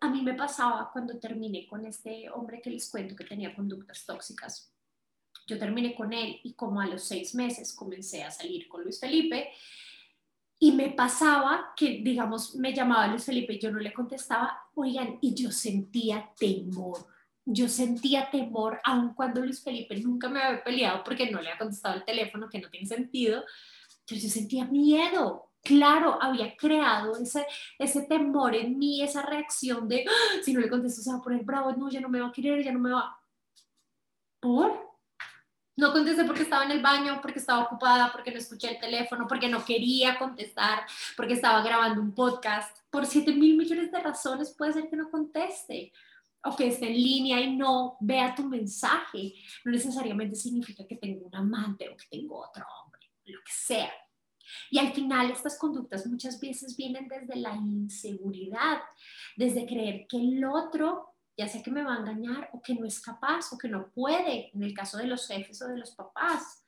A 0.00 0.10
mí 0.10 0.22
me 0.22 0.34
pasaba 0.34 0.90
cuando 0.92 1.18
terminé 1.18 1.66
con 1.66 1.86
este 1.86 2.28
hombre 2.30 2.60
que 2.60 2.70
les 2.70 2.90
cuento 2.90 3.14
que 3.14 3.24
tenía 3.24 3.54
conductas 3.54 4.04
tóxicas. 4.04 4.72
Yo 5.52 5.58
terminé 5.58 5.94
con 5.94 6.14
él 6.14 6.40
y 6.42 6.54
como 6.54 6.80
a 6.80 6.86
los 6.86 7.02
seis 7.04 7.34
meses 7.34 7.74
comencé 7.74 8.22
a 8.22 8.30
salir 8.30 8.66
con 8.68 8.82
Luis 8.82 8.98
Felipe 8.98 9.50
y 10.58 10.72
me 10.72 10.90
pasaba 10.90 11.74
que, 11.76 12.00
digamos, 12.02 12.54
me 12.54 12.72
llamaba 12.72 13.08
Luis 13.08 13.24
Felipe 13.24 13.52
y 13.52 13.58
yo 13.58 13.70
no 13.70 13.80
le 13.80 13.92
contestaba, 13.92 14.68
oigan, 14.74 15.18
y 15.20 15.34
yo 15.34 15.50
sentía 15.50 16.30
temor. 16.38 17.06
Yo 17.44 17.68
sentía 17.68 18.30
temor, 18.30 18.80
aun 18.84 19.12
cuando 19.12 19.40
Luis 19.40 19.62
Felipe 19.62 19.96
nunca 19.96 20.28
me 20.28 20.40
había 20.40 20.64
peleado 20.64 21.04
porque 21.04 21.30
no 21.30 21.42
le 21.42 21.48
había 21.48 21.58
contestado 21.58 21.96
el 21.96 22.04
teléfono, 22.04 22.48
que 22.48 22.60
no 22.60 22.70
tiene 22.70 22.86
sentido. 22.86 23.44
Entonces 24.00 24.22
yo 24.22 24.30
sentía 24.30 24.64
miedo, 24.64 25.50
claro, 25.62 26.16
había 26.22 26.56
creado 26.56 27.18
ese, 27.18 27.44
ese 27.78 28.02
temor 28.02 28.54
en 28.54 28.78
mí, 28.78 29.02
esa 29.02 29.20
reacción 29.20 29.86
de, 29.86 30.06
¡Ah! 30.08 30.42
si 30.42 30.54
no 30.54 30.60
le 30.60 30.70
contesto 30.70 31.02
se 31.02 31.10
va 31.10 31.18
a 31.18 31.22
poner 31.22 31.44
bravo, 31.44 31.72
no, 31.72 31.90
ya 31.90 32.00
no 32.00 32.08
me 32.08 32.20
va 32.20 32.28
a 32.28 32.32
querer, 32.32 32.64
ya 32.64 32.72
no 32.72 32.78
me 32.78 32.92
va. 32.92 33.20
¿Por? 34.40 34.91
No 35.76 35.90
contesté 35.92 36.24
porque 36.24 36.42
estaba 36.42 36.64
en 36.64 36.72
el 36.72 36.82
baño, 36.82 37.20
porque 37.22 37.38
estaba 37.38 37.64
ocupada, 37.64 38.12
porque 38.12 38.30
no 38.30 38.38
escuché 38.38 38.72
el 38.72 38.78
teléfono, 38.78 39.26
porque 39.26 39.48
no 39.48 39.64
quería 39.64 40.18
contestar, 40.18 40.84
porque 41.16 41.34
estaba 41.34 41.62
grabando 41.62 42.00
un 42.00 42.14
podcast. 42.14 42.76
Por 42.90 43.06
7 43.06 43.32
mil 43.32 43.56
millones 43.56 43.90
de 43.90 44.00
razones 44.00 44.54
puede 44.56 44.74
ser 44.74 44.90
que 44.90 44.96
no 44.96 45.10
conteste 45.10 45.92
o 46.44 46.54
que 46.54 46.66
esté 46.66 46.88
en 46.88 46.94
línea 46.94 47.40
y 47.40 47.56
no 47.56 47.96
vea 48.00 48.34
tu 48.34 48.44
mensaje. 48.44 49.34
No 49.64 49.72
necesariamente 49.72 50.36
significa 50.36 50.86
que 50.86 50.96
tengo 50.96 51.26
un 51.26 51.36
amante 51.36 51.88
o 51.88 51.96
que 51.96 52.06
tengo 52.10 52.40
otro 52.40 52.66
hombre, 52.84 53.00
lo 53.24 53.38
que 53.38 53.52
sea. 53.52 53.92
Y 54.70 54.78
al 54.78 54.92
final 54.92 55.30
estas 55.30 55.58
conductas 55.58 56.06
muchas 56.06 56.38
veces 56.40 56.76
vienen 56.76 57.08
desde 57.08 57.36
la 57.36 57.54
inseguridad, 57.54 58.82
desde 59.36 59.66
creer 59.66 60.06
que 60.06 60.18
el 60.18 60.44
otro 60.44 61.11
ya 61.36 61.48
sea 61.48 61.62
que 61.62 61.70
me 61.70 61.82
va 61.82 61.94
a 61.94 61.98
engañar 61.98 62.50
o 62.52 62.60
que 62.60 62.74
no 62.74 62.86
es 62.86 63.00
capaz 63.00 63.52
o 63.52 63.58
que 63.58 63.68
no 63.68 63.90
puede, 63.90 64.50
en 64.54 64.62
el 64.62 64.74
caso 64.74 64.98
de 64.98 65.06
los 65.06 65.26
jefes 65.26 65.62
o 65.62 65.68
de 65.68 65.78
los 65.78 65.92
papás. 65.92 66.64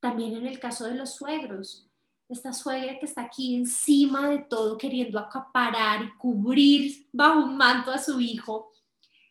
También 0.00 0.34
en 0.36 0.46
el 0.46 0.58
caso 0.58 0.84
de 0.84 0.94
los 0.94 1.14
suegros, 1.14 1.88
esta 2.28 2.52
suegra 2.52 2.98
que 2.98 3.06
está 3.06 3.22
aquí 3.22 3.54
encima 3.54 4.28
de 4.28 4.38
todo 4.38 4.78
queriendo 4.78 5.18
acaparar 5.18 6.02
y 6.04 6.16
cubrir 6.16 7.08
bajo 7.12 7.40
un 7.40 7.56
manto 7.56 7.90
a 7.90 7.98
su 7.98 8.20
hijo, 8.20 8.72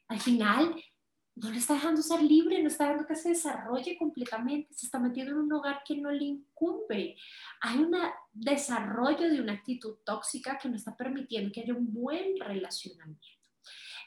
al 0.07 0.19
final 0.19 0.75
no 1.35 1.49
le 1.49 1.57
está 1.57 1.73
dejando 1.73 2.01
ser 2.01 2.21
libre, 2.21 2.61
no 2.61 2.67
está 2.67 2.85
dejando 2.85 3.07
que 3.07 3.15
se 3.15 3.29
desarrolle 3.29 3.97
completamente, 3.97 4.73
se 4.73 4.85
está 4.85 4.99
metiendo 4.99 5.31
en 5.31 5.39
un 5.39 5.53
hogar 5.53 5.81
que 5.85 5.95
no 5.97 6.11
le 6.11 6.25
incumbe. 6.25 7.15
Hay 7.61 7.79
un 7.79 7.95
desarrollo 8.31 9.29
de 9.29 9.41
una 9.41 9.53
actitud 9.53 9.95
tóxica 10.05 10.57
que 10.57 10.69
no 10.69 10.75
está 10.75 10.95
permitiendo 10.95 11.51
que 11.51 11.61
haya 11.61 11.73
un 11.73 11.91
buen 11.91 12.39
relacionamiento. 12.39 13.40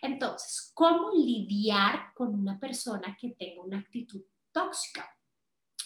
Entonces, 0.04 0.70
¿cómo 0.74 1.12
lidiar 1.12 2.12
con 2.12 2.34
una 2.34 2.60
persona 2.60 3.16
que 3.18 3.30
tenga 3.30 3.62
una 3.62 3.78
actitud 3.78 4.20
tóxica? 4.52 5.08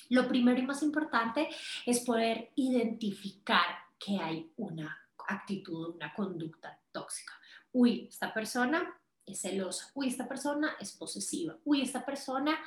Lo 0.09 0.27
primero 0.27 0.59
y 0.59 0.67
más 0.67 0.83
importante 0.83 1.49
es 1.87 2.01
poder 2.01 2.51
identificar 2.57 3.77
que 3.97 4.19
hay 4.19 4.51
una 4.57 4.99
actitud, 5.29 5.95
una 5.95 6.13
conducta 6.13 6.81
tóxica. 6.91 7.33
Uy, 7.71 8.09
esta 8.09 8.35
persona 8.35 8.93
es 9.25 9.41
celosa. 9.41 9.93
Uy, 9.95 10.09
esta 10.09 10.27
persona 10.27 10.75
es 10.81 10.97
posesiva. 10.97 11.57
Uy, 11.65 11.83
esta 11.83 12.05
persona 12.05 12.59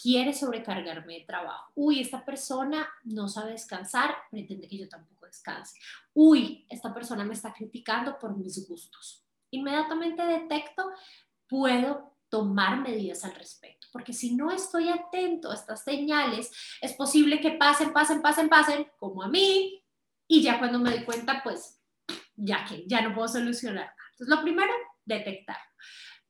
quiere 0.00 0.32
sobrecargarme 0.32 1.18
de 1.18 1.24
trabajo. 1.26 1.70
Uy, 1.74 2.00
esta 2.00 2.24
persona 2.24 2.88
no 3.02 3.28
sabe 3.28 3.52
descansar, 3.52 4.14
pretende 4.30 4.68
que 4.68 4.78
yo 4.78 4.88
tampoco 4.88 5.26
descanse. 5.26 5.78
Uy, 6.14 6.64
esta 6.70 6.94
persona 6.94 7.24
me 7.24 7.34
está 7.34 7.52
criticando 7.52 8.18
por 8.18 8.34
mis 8.34 8.66
gustos 8.66 9.23
inmediatamente 9.56 10.22
detecto, 10.26 10.90
puedo 11.48 12.16
tomar 12.28 12.80
medidas 12.80 13.24
al 13.24 13.34
respecto. 13.34 13.86
Porque 13.92 14.12
si 14.12 14.34
no 14.34 14.50
estoy 14.50 14.88
atento 14.88 15.50
a 15.50 15.54
estas 15.54 15.84
señales, 15.84 16.50
es 16.80 16.92
posible 16.94 17.40
que 17.40 17.52
pasen, 17.52 17.92
pasen, 17.92 18.22
pasen, 18.22 18.48
pasen, 18.48 18.88
como 18.98 19.22
a 19.22 19.28
mí, 19.28 19.84
y 20.26 20.42
ya 20.42 20.58
cuando 20.58 20.78
me 20.78 20.90
doy 20.90 21.04
cuenta, 21.04 21.42
pues 21.44 21.80
ya 22.34 22.64
que 22.64 22.84
ya 22.86 23.02
no 23.02 23.14
puedo 23.14 23.28
solucionar. 23.28 23.92
Entonces, 24.12 24.36
lo 24.36 24.42
primero, 24.42 24.72
detectar. 25.04 25.58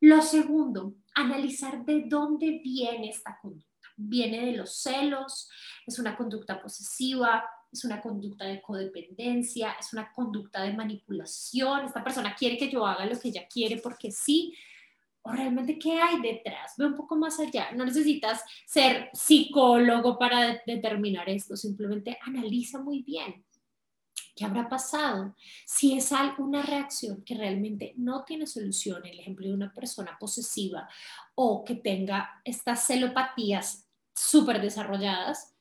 Lo 0.00 0.20
segundo, 0.20 0.96
analizar 1.14 1.84
de 1.84 2.04
dónde 2.06 2.60
viene 2.62 3.08
esta 3.08 3.38
conducta. 3.40 3.73
Viene 3.96 4.46
de 4.46 4.52
los 4.52 4.76
celos, 4.76 5.48
es 5.86 5.98
una 5.98 6.16
conducta 6.16 6.60
posesiva, 6.60 7.44
es 7.72 7.84
una 7.84 8.00
conducta 8.00 8.44
de 8.44 8.62
codependencia, 8.62 9.76
es 9.78 9.92
una 9.92 10.12
conducta 10.12 10.62
de 10.62 10.72
manipulación, 10.72 11.84
esta 11.84 12.04
persona 12.04 12.34
quiere 12.34 12.56
que 12.56 12.70
yo 12.70 12.86
haga 12.86 13.06
lo 13.06 13.18
que 13.18 13.28
ella 13.28 13.46
quiere 13.48 13.78
porque 13.78 14.10
sí, 14.10 14.54
o 15.22 15.32
realmente 15.32 15.78
qué 15.78 16.00
hay 16.00 16.20
detrás, 16.20 16.74
ve 16.76 16.86
un 16.86 16.94
poco 16.94 17.16
más 17.16 17.40
allá, 17.40 17.72
no 17.72 17.84
necesitas 17.84 18.42
ser 18.66 19.10
psicólogo 19.12 20.18
para 20.18 20.60
determinar 20.66 21.28
esto, 21.28 21.56
simplemente 21.56 22.18
analiza 22.22 22.78
muy 22.80 23.02
bien. 23.02 23.44
¿Qué 24.36 24.44
habrá 24.44 24.68
pasado? 24.68 25.36
Si 25.64 25.96
es 25.96 26.10
una 26.38 26.62
reacción 26.62 27.22
que 27.22 27.36
realmente 27.36 27.94
no 27.96 28.24
tiene 28.24 28.48
solución, 28.48 29.06
el 29.06 29.20
ejemplo 29.20 29.46
de 29.46 29.54
una 29.54 29.72
persona 29.72 30.16
posesiva 30.18 30.88
o 31.36 31.64
que 31.64 31.76
tenga 31.76 32.40
estas 32.44 32.84
celopatías 32.84 33.83
súper 34.14 34.60
desarrolladas, 34.60 35.54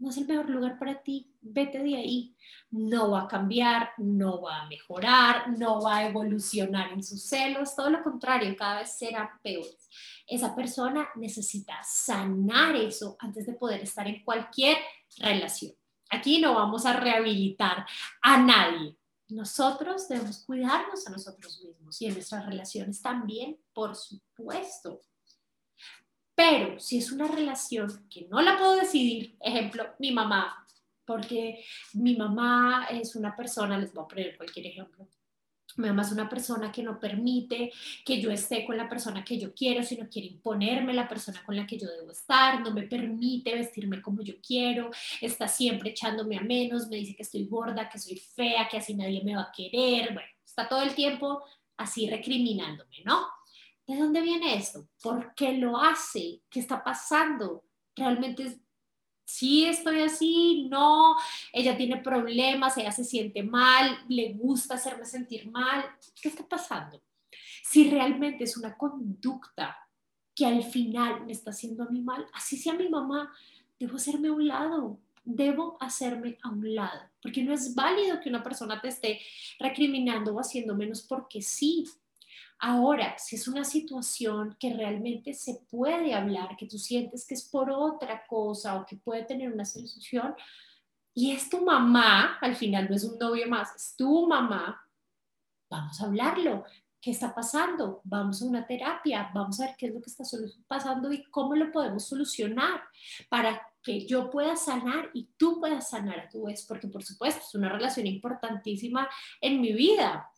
no 0.00 0.08
es 0.08 0.16
el 0.16 0.26
mejor 0.26 0.48
lugar 0.48 0.78
para 0.78 1.02
ti, 1.02 1.30
vete 1.42 1.78
de 1.78 1.94
ahí. 1.94 2.34
No 2.70 3.10
va 3.10 3.22
a 3.22 3.28
cambiar, 3.28 3.90
no 3.98 4.40
va 4.40 4.62
a 4.62 4.66
mejorar, 4.66 5.50
no 5.58 5.82
va 5.82 5.98
a 5.98 6.06
evolucionar 6.08 6.90
en 6.92 7.02
sus 7.02 7.22
celos, 7.22 7.76
todo 7.76 7.90
lo 7.90 8.02
contrario, 8.02 8.56
cada 8.56 8.78
vez 8.78 8.96
será 8.96 9.38
peor. 9.42 9.66
Esa 10.26 10.56
persona 10.56 11.06
necesita 11.16 11.82
sanar 11.84 12.76
eso 12.76 13.16
antes 13.18 13.44
de 13.44 13.52
poder 13.52 13.82
estar 13.82 14.08
en 14.08 14.24
cualquier 14.24 14.78
relación. 15.18 15.72
Aquí 16.08 16.40
no 16.40 16.54
vamos 16.54 16.86
a 16.86 16.94
rehabilitar 16.94 17.84
a 18.22 18.38
nadie. 18.38 18.96
Nosotros 19.28 20.08
debemos 20.08 20.38
cuidarnos 20.44 21.06
a 21.06 21.10
nosotros 21.10 21.62
mismos 21.62 22.00
y 22.00 22.06
en 22.06 22.14
nuestras 22.14 22.46
relaciones 22.46 23.02
también, 23.02 23.60
por 23.74 23.94
supuesto. 23.94 25.02
Pero 26.40 26.80
si 26.80 26.96
es 26.96 27.12
una 27.12 27.28
relación 27.28 28.06
que 28.08 28.26
no 28.30 28.40
la 28.40 28.56
puedo 28.56 28.76
decidir, 28.76 29.36
ejemplo, 29.42 29.84
mi 29.98 30.10
mamá, 30.10 30.66
porque 31.04 31.62
mi 31.92 32.16
mamá 32.16 32.86
es 32.90 33.14
una 33.14 33.36
persona, 33.36 33.76
les 33.76 33.92
voy 33.92 34.04
a 34.04 34.08
poner 34.08 34.36
cualquier 34.38 34.68
ejemplo, 34.68 35.06
mi 35.76 35.88
mamá 35.88 36.00
es 36.00 36.12
una 36.12 36.30
persona 36.30 36.72
que 36.72 36.82
no 36.82 36.98
permite 36.98 37.70
que 38.06 38.22
yo 38.22 38.30
esté 38.30 38.64
con 38.64 38.78
la 38.78 38.88
persona 38.88 39.22
que 39.22 39.38
yo 39.38 39.52
quiero, 39.52 39.82
sino 39.82 40.08
quiere 40.08 40.28
imponerme 40.28 40.94
la 40.94 41.06
persona 41.06 41.42
con 41.44 41.56
la 41.56 41.66
que 41.66 41.78
yo 41.78 41.86
debo 41.86 42.10
estar, 42.10 42.62
no 42.62 42.72
me 42.72 42.84
permite 42.84 43.54
vestirme 43.54 44.00
como 44.00 44.22
yo 44.22 44.36
quiero, 44.40 44.90
está 45.20 45.46
siempre 45.46 45.90
echándome 45.90 46.38
a 46.38 46.40
menos, 46.40 46.88
me 46.88 46.96
dice 46.96 47.14
que 47.14 47.24
estoy 47.24 47.44
gorda, 47.44 47.90
que 47.90 47.98
soy 47.98 48.16
fea, 48.16 48.66
que 48.66 48.78
así 48.78 48.94
nadie 48.94 49.22
me 49.22 49.36
va 49.36 49.42
a 49.42 49.52
querer, 49.54 50.14
bueno, 50.14 50.30
está 50.42 50.66
todo 50.66 50.80
el 50.80 50.94
tiempo 50.94 51.44
así 51.76 52.08
recriminándome, 52.08 53.02
¿no? 53.04 53.26
¿De 53.90 53.96
dónde 53.96 54.20
viene 54.20 54.54
esto? 54.54 54.86
¿Por 55.02 55.34
qué 55.34 55.54
lo 55.54 55.76
hace? 55.76 56.42
¿Qué 56.48 56.60
está 56.60 56.84
pasando? 56.84 57.64
¿Realmente 57.96 58.60
sí 59.24 59.64
estoy 59.64 60.02
así? 60.02 60.68
No, 60.70 61.16
ella 61.52 61.76
tiene 61.76 61.96
problemas, 61.96 62.78
ella 62.78 62.92
se 62.92 63.02
siente 63.02 63.42
mal, 63.42 63.98
le 64.08 64.34
gusta 64.34 64.74
hacerme 64.74 65.04
sentir 65.06 65.50
mal. 65.50 65.84
¿Qué 66.22 66.28
está 66.28 66.46
pasando? 66.46 67.02
Si 67.64 67.90
realmente 67.90 68.44
es 68.44 68.56
una 68.56 68.76
conducta 68.76 69.76
que 70.36 70.46
al 70.46 70.62
final 70.62 71.26
me 71.26 71.32
está 71.32 71.50
haciendo 71.50 71.82
a 71.82 71.88
mí 71.88 72.00
mal, 72.00 72.24
así 72.32 72.56
sea 72.56 72.74
mi 72.74 72.88
mamá, 72.88 73.34
debo 73.76 73.96
hacerme 73.96 74.28
a 74.28 74.32
un 74.32 74.46
lado, 74.46 75.00
debo 75.24 75.78
hacerme 75.80 76.38
a 76.44 76.48
un 76.50 76.76
lado, 76.76 77.00
porque 77.20 77.42
no 77.42 77.52
es 77.52 77.74
válido 77.74 78.20
que 78.20 78.28
una 78.28 78.44
persona 78.44 78.80
te 78.80 78.86
esté 78.86 79.20
recriminando 79.58 80.32
o 80.32 80.38
haciendo 80.38 80.76
menos 80.76 81.02
porque 81.02 81.42
sí. 81.42 81.86
Ahora, 82.62 83.16
si 83.18 83.36
es 83.36 83.48
una 83.48 83.64
situación 83.64 84.54
que 84.60 84.74
realmente 84.74 85.32
se 85.32 85.62
puede 85.70 86.12
hablar, 86.12 86.56
que 86.58 86.66
tú 86.66 86.78
sientes 86.78 87.26
que 87.26 87.34
es 87.34 87.48
por 87.48 87.70
otra 87.70 88.26
cosa 88.26 88.76
o 88.76 88.84
que 88.84 88.96
puede 88.96 89.24
tener 89.24 89.50
una 89.50 89.64
solución, 89.64 90.34
y 91.14 91.32
es 91.32 91.48
tu 91.48 91.64
mamá, 91.64 92.38
al 92.40 92.54
final 92.54 92.88
no 92.88 92.96
es 92.96 93.04
un 93.04 93.18
novio 93.18 93.48
más, 93.48 93.74
es 93.74 93.96
tu 93.96 94.26
mamá, 94.26 94.78
vamos 95.70 96.00
a 96.00 96.04
hablarlo. 96.04 96.64
¿Qué 97.00 97.12
está 97.12 97.34
pasando? 97.34 98.02
Vamos 98.04 98.42
a 98.42 98.44
una 98.44 98.66
terapia, 98.66 99.30
vamos 99.32 99.58
a 99.58 99.66
ver 99.66 99.76
qué 99.78 99.86
es 99.86 99.94
lo 99.94 100.02
que 100.02 100.10
está 100.10 100.24
pasando 100.68 101.10
y 101.10 101.24
cómo 101.30 101.54
lo 101.54 101.72
podemos 101.72 102.06
solucionar 102.06 102.82
para 103.30 103.66
que 103.82 104.06
yo 104.06 104.28
pueda 104.28 104.54
sanar 104.54 105.08
y 105.14 105.30
tú 105.38 105.58
puedas 105.60 105.88
sanar 105.88 106.20
a 106.20 106.28
tu 106.28 106.44
vez, 106.44 106.66
porque 106.66 106.88
por 106.88 107.02
supuesto 107.02 107.40
es 107.42 107.54
una 107.54 107.70
relación 107.70 108.06
importantísima 108.06 109.08
en 109.40 109.62
mi 109.62 109.72
vida. 109.72 110.30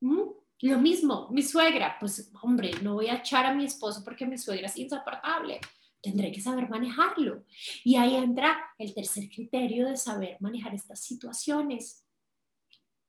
¿Mm? 0.00 0.41
Lo 0.62 0.78
mismo, 0.78 1.28
mi 1.30 1.42
suegra, 1.42 1.96
pues 2.00 2.30
hombre, 2.40 2.72
no 2.82 2.94
voy 2.94 3.08
a 3.08 3.16
echar 3.16 3.46
a 3.46 3.54
mi 3.54 3.64
esposo 3.64 4.02
porque 4.02 4.26
mi 4.26 4.38
suegra 4.38 4.66
es 4.66 4.76
insoportable 4.76 5.60
tendré 6.02 6.32
que 6.32 6.40
saber 6.40 6.68
manejarlo. 6.68 7.44
Y 7.84 7.96
ahí 7.96 8.16
entra 8.16 8.58
el 8.76 8.92
tercer 8.92 9.30
criterio 9.30 9.88
de 9.88 9.96
saber 9.96 10.36
manejar 10.40 10.74
estas 10.74 11.00
situaciones. 11.00 12.04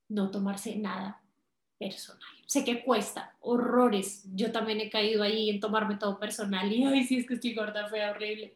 No 0.07 0.29
tomarse 0.29 0.75
nada 0.75 1.22
personal. 1.77 2.22
Sé 2.45 2.63
que 2.63 2.83
cuesta, 2.83 3.36
horrores. 3.41 4.24
Yo 4.33 4.51
también 4.51 4.79
he 4.79 4.89
caído 4.89 5.24
ahí 5.24 5.50
en 5.50 5.60
tomarme 5.60 5.95
todo 5.95 6.19
personal 6.19 6.72
y, 6.72 6.83
ay, 6.83 7.03
sí, 7.03 7.17
es 7.17 7.27
que 7.27 7.33
estoy 7.33 7.55
gorda, 7.55 7.89
fue 7.89 8.07
horrible. 8.07 8.53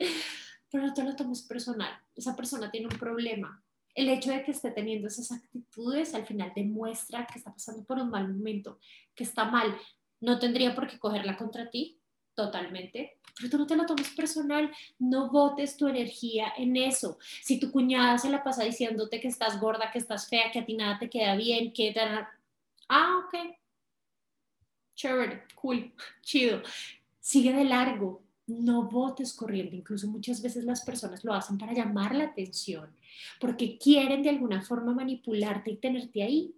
Pero 0.70 0.86
no 0.86 0.94
te 0.94 1.04
lo 1.04 1.16
tomes 1.16 1.42
personal. 1.42 1.92
Esa 2.16 2.36
persona 2.36 2.70
tiene 2.70 2.88
un 2.88 3.00
problema. 3.00 3.64
El 3.98 4.10
hecho 4.10 4.30
de 4.30 4.44
que 4.44 4.52
esté 4.52 4.70
teniendo 4.70 5.08
esas 5.08 5.32
actitudes 5.32 6.14
al 6.14 6.24
final 6.24 6.52
demuestra 6.56 7.26
que 7.26 7.40
está 7.40 7.52
pasando 7.52 7.84
por 7.84 7.98
un 7.98 8.12
mal 8.12 8.32
momento, 8.32 8.78
que 9.16 9.24
está 9.24 9.46
mal. 9.46 9.76
No 10.20 10.38
tendría 10.38 10.76
por 10.76 10.88
qué 10.88 11.00
cogerla 11.00 11.36
contra 11.36 11.68
ti, 11.72 12.00
totalmente, 12.36 13.18
pero 13.36 13.50
tú 13.50 13.58
no 13.58 13.66
te 13.66 13.76
lo 13.76 13.88
tomes 13.88 14.12
personal, 14.12 14.72
no 15.00 15.32
botes 15.32 15.78
tu 15.78 15.88
energía 15.88 16.54
en 16.58 16.78
eso. 16.78 17.18
Si 17.42 17.60
tu 17.60 17.72
cuñada 17.72 18.20
se 18.20 18.30
la 18.30 18.44
pasa 18.44 18.64
diciéndote 18.64 19.20
que 19.20 19.30
estás 19.30 19.60
gorda, 19.60 19.90
que 19.92 19.98
estás 19.98 20.30
fea, 20.30 20.52
que 20.52 20.60
a 20.60 20.66
ti 20.66 20.76
nada 20.76 21.00
te 21.00 21.10
queda 21.10 21.36
bien, 21.36 21.74
que 21.74 21.92
te... 21.92 22.00
Ah, 22.90 23.24
ok. 23.26 23.58
Chévere, 24.94 25.46
cool, 25.56 25.92
chido. 26.22 26.62
Sigue 27.20 27.52
de 27.52 27.64
largo, 27.64 28.27
no 28.48 28.84
votes 28.84 29.34
corriendo. 29.34 29.76
Incluso 29.76 30.08
muchas 30.08 30.42
veces 30.42 30.64
las 30.64 30.82
personas 30.82 31.24
lo 31.24 31.34
hacen 31.34 31.58
para 31.58 31.74
llamar 31.74 32.16
la 32.16 32.26
atención, 32.26 32.96
porque 33.40 33.78
quieren 33.78 34.24
de 34.24 34.30
alguna 34.30 34.62
forma 34.62 34.94
manipularte 34.94 35.72
y 35.72 35.78
tenerte 35.78 36.24
ahí. 36.24 36.56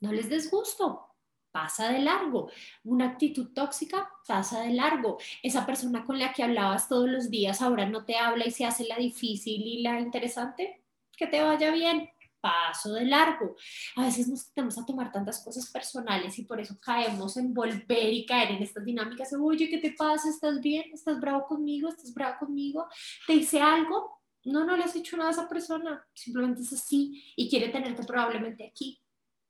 No 0.00 0.12
les 0.12 0.28
des 0.28 0.50
gusto, 0.50 1.06
pasa 1.50 1.90
de 1.90 2.00
largo. 2.00 2.50
Una 2.84 3.06
actitud 3.06 3.48
tóxica 3.54 4.10
pasa 4.26 4.60
de 4.60 4.74
largo. 4.74 5.18
Esa 5.42 5.64
persona 5.64 6.04
con 6.04 6.18
la 6.18 6.32
que 6.32 6.42
hablabas 6.42 6.88
todos 6.88 7.08
los 7.08 7.30
días 7.30 7.62
ahora 7.62 7.88
no 7.88 8.04
te 8.04 8.16
habla 8.16 8.46
y 8.46 8.50
se 8.50 8.66
hace 8.66 8.84
la 8.84 8.96
difícil 8.96 9.62
y 9.62 9.80
la 9.80 9.98
interesante. 10.00 10.82
Que 11.16 11.26
te 11.26 11.40
vaya 11.40 11.70
bien. 11.70 12.10
Paso 12.46 12.92
de 12.92 13.04
largo. 13.04 13.56
A 13.96 14.04
veces 14.04 14.28
nos 14.28 14.52
tenemos 14.52 14.78
a 14.78 14.86
tomar 14.86 15.10
tantas 15.10 15.42
cosas 15.42 15.68
personales 15.70 16.38
y 16.38 16.44
por 16.44 16.60
eso 16.60 16.78
caemos 16.80 17.36
en 17.36 17.52
volver 17.52 18.12
y 18.12 18.24
caer 18.24 18.52
en 18.52 18.62
estas 18.62 18.84
dinámicas. 18.84 19.32
Oye, 19.32 19.68
¿qué 19.68 19.78
te 19.78 19.92
pasa? 19.92 20.28
¿Estás 20.28 20.60
bien? 20.60 20.84
¿Estás 20.92 21.20
bravo 21.20 21.46
conmigo? 21.46 21.88
¿Estás 21.88 22.14
bravo 22.14 22.36
conmigo? 22.38 22.86
¿Te 23.26 23.34
hice 23.34 23.60
algo? 23.60 24.20
No, 24.44 24.64
no 24.64 24.76
le 24.76 24.84
has 24.84 24.94
hecho 24.94 25.16
nada 25.16 25.30
a 25.30 25.32
esa 25.32 25.48
persona. 25.48 26.06
Simplemente 26.14 26.62
es 26.62 26.72
así 26.72 27.24
y 27.34 27.50
quiere 27.50 27.68
tenerte 27.70 28.04
probablemente 28.04 28.64
aquí. 28.64 29.00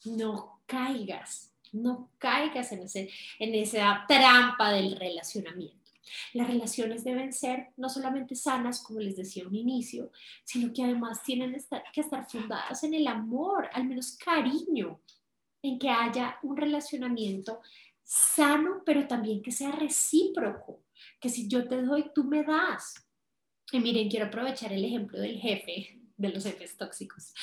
No 0.04 0.62
caigas 0.66 1.52
no 1.72 2.10
caigas 2.18 2.72
en, 2.72 2.82
ese, 2.84 3.10
en 3.38 3.54
esa 3.54 4.04
trampa 4.08 4.72
del 4.72 4.96
relacionamiento. 4.96 5.85
Las 6.32 6.46
relaciones 6.46 7.04
deben 7.04 7.32
ser 7.32 7.68
no 7.76 7.88
solamente 7.88 8.34
sanas, 8.34 8.82
como 8.82 9.00
les 9.00 9.16
decía 9.16 9.46
un 9.46 9.54
inicio, 9.54 10.10
sino 10.44 10.72
que 10.72 10.84
además 10.84 11.22
tienen 11.22 11.56
que 11.92 12.00
estar 12.00 12.28
fundadas 12.28 12.82
en 12.84 12.94
el 12.94 13.06
amor, 13.06 13.68
al 13.72 13.84
menos 13.84 14.16
cariño, 14.16 15.00
en 15.62 15.78
que 15.78 15.88
haya 15.88 16.38
un 16.42 16.56
relacionamiento 16.56 17.60
sano, 18.02 18.82
pero 18.84 19.06
también 19.06 19.42
que 19.42 19.50
sea 19.50 19.72
recíproco, 19.72 20.84
que 21.20 21.28
si 21.28 21.48
yo 21.48 21.66
te 21.66 21.82
doy, 21.82 22.10
tú 22.14 22.24
me 22.24 22.44
das. 22.44 22.94
Y 23.72 23.80
miren, 23.80 24.08
quiero 24.08 24.26
aprovechar 24.26 24.72
el 24.72 24.84
ejemplo 24.84 25.18
del 25.18 25.38
jefe, 25.38 25.98
de 26.16 26.28
los 26.28 26.44
jefes 26.44 26.76
tóxicos, 26.76 27.34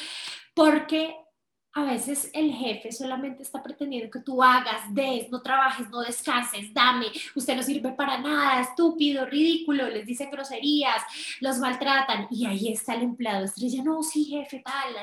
porque 0.56 1.16
a 1.76 1.84
veces 1.84 2.30
el 2.34 2.54
jefe 2.54 2.92
solamente 2.92 3.42
está 3.42 3.64
pretendiendo 3.64 4.12
que 4.12 4.20
tú 4.20 4.44
hagas, 4.44 4.94
des, 4.94 5.30
no 5.32 5.42
trabajes, 5.42 5.90
no 5.90 6.02
descanses, 6.02 6.72
dame, 6.74 7.08
usted 7.36 7.56
no 7.56 7.64
sirve 7.64 7.92
para 7.94 8.20
nada, 8.20 8.62
estúpido, 8.62 9.26
ridículo, 9.26 9.90
les 9.90 10.06
dice 10.06 10.28
groserías, 10.32 11.02
los 11.40 11.58
maltratan 11.58 12.28
y 12.30 12.46
ahí 12.46 12.72
está 12.72 12.94
el 12.94 13.02
empleado 13.02 13.46
estrella, 13.46 13.84
no, 13.84 14.04
sí, 14.04 14.26
jefe, 14.26 14.62
tal. 14.64 14.94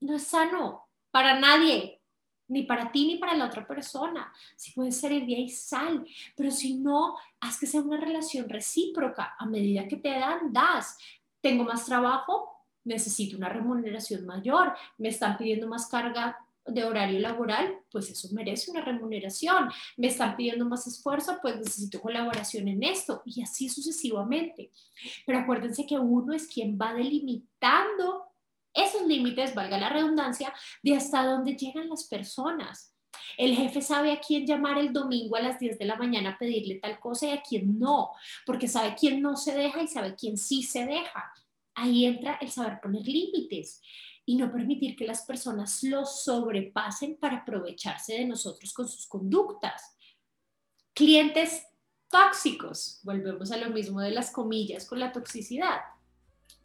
No 0.00 0.16
es 0.16 0.22
sano 0.22 0.88
para 1.10 1.38
nadie, 1.38 2.00
ni 2.48 2.62
para 2.62 2.90
ti 2.90 3.06
ni 3.06 3.16
para 3.18 3.34
la 3.34 3.46
otra 3.46 3.66
persona. 3.66 4.32
Si 4.56 4.72
puede 4.72 4.92
ser 4.92 5.12
el 5.12 5.26
día 5.26 5.38
y 5.38 5.50
sal, 5.50 6.06
pero 6.36 6.50
si 6.50 6.74
no, 6.78 7.16
haz 7.40 7.60
que 7.60 7.66
sea 7.66 7.82
una 7.82 7.98
relación 7.98 8.48
recíproca. 8.48 9.34
A 9.38 9.44
medida 9.44 9.86
que 9.86 9.96
te 9.96 10.10
dan, 10.10 10.52
das. 10.52 10.96
Tengo 11.42 11.64
más 11.64 11.84
trabajo, 11.84 12.57
necesito 12.88 13.36
una 13.36 13.48
remuneración 13.48 14.26
mayor, 14.26 14.74
me 14.96 15.08
están 15.08 15.36
pidiendo 15.36 15.68
más 15.68 15.86
carga 15.88 16.36
de 16.68 16.84
horario 16.84 17.18
laboral, 17.20 17.78
pues 17.90 18.10
eso 18.10 18.28
merece 18.32 18.70
una 18.70 18.82
remuneración. 18.82 19.70
Me 19.96 20.08
están 20.08 20.36
pidiendo 20.36 20.64
más 20.66 20.86
esfuerzo, 20.86 21.38
pues 21.40 21.56
necesito 21.56 22.00
colaboración 22.00 22.68
en 22.68 22.82
esto 22.82 23.22
y 23.24 23.42
así 23.42 23.68
sucesivamente. 23.68 24.70
Pero 25.26 25.38
acuérdense 25.38 25.86
que 25.86 25.98
uno 25.98 26.34
es 26.34 26.46
quien 26.46 26.78
va 26.80 26.94
delimitando 26.94 28.24
esos 28.74 29.06
límites, 29.06 29.54
valga 29.54 29.78
la 29.78 29.88
redundancia, 29.88 30.52
de 30.82 30.94
hasta 30.94 31.24
dónde 31.24 31.56
llegan 31.56 31.88
las 31.88 32.04
personas. 32.04 32.94
El 33.36 33.56
jefe 33.56 33.80
sabe 33.80 34.12
a 34.12 34.20
quién 34.20 34.46
llamar 34.46 34.78
el 34.78 34.92
domingo 34.92 35.36
a 35.36 35.40
las 35.40 35.58
10 35.58 35.78
de 35.78 35.84
la 35.84 35.96
mañana 35.96 36.30
a 36.30 36.38
pedirle 36.38 36.76
tal 36.76 37.00
cosa 37.00 37.26
y 37.26 37.30
a 37.30 37.42
quién 37.42 37.78
no, 37.78 38.10
porque 38.44 38.68
sabe 38.68 38.94
quién 38.98 39.22
no 39.22 39.36
se 39.36 39.54
deja 39.54 39.82
y 39.82 39.88
sabe 39.88 40.14
quién 40.14 40.36
sí 40.36 40.62
se 40.62 40.84
deja 40.84 41.32
ahí 41.78 42.06
entra 42.06 42.38
el 42.40 42.50
saber 42.50 42.80
poner 42.82 43.06
límites 43.06 43.80
y 44.24 44.36
no 44.36 44.52
permitir 44.52 44.94
que 44.94 45.06
las 45.06 45.22
personas 45.22 45.82
lo 45.82 46.04
sobrepasen 46.04 47.16
para 47.16 47.38
aprovecharse 47.38 48.14
de 48.14 48.26
nosotros 48.26 48.72
con 48.74 48.86
sus 48.86 49.06
conductas. 49.06 49.96
Clientes 50.92 51.64
tóxicos, 52.10 53.00
volvemos 53.04 53.50
a 53.52 53.56
lo 53.56 53.70
mismo 53.70 54.00
de 54.00 54.10
las 54.10 54.30
comillas 54.30 54.86
con 54.86 54.98
la 54.98 55.12
toxicidad. 55.12 55.80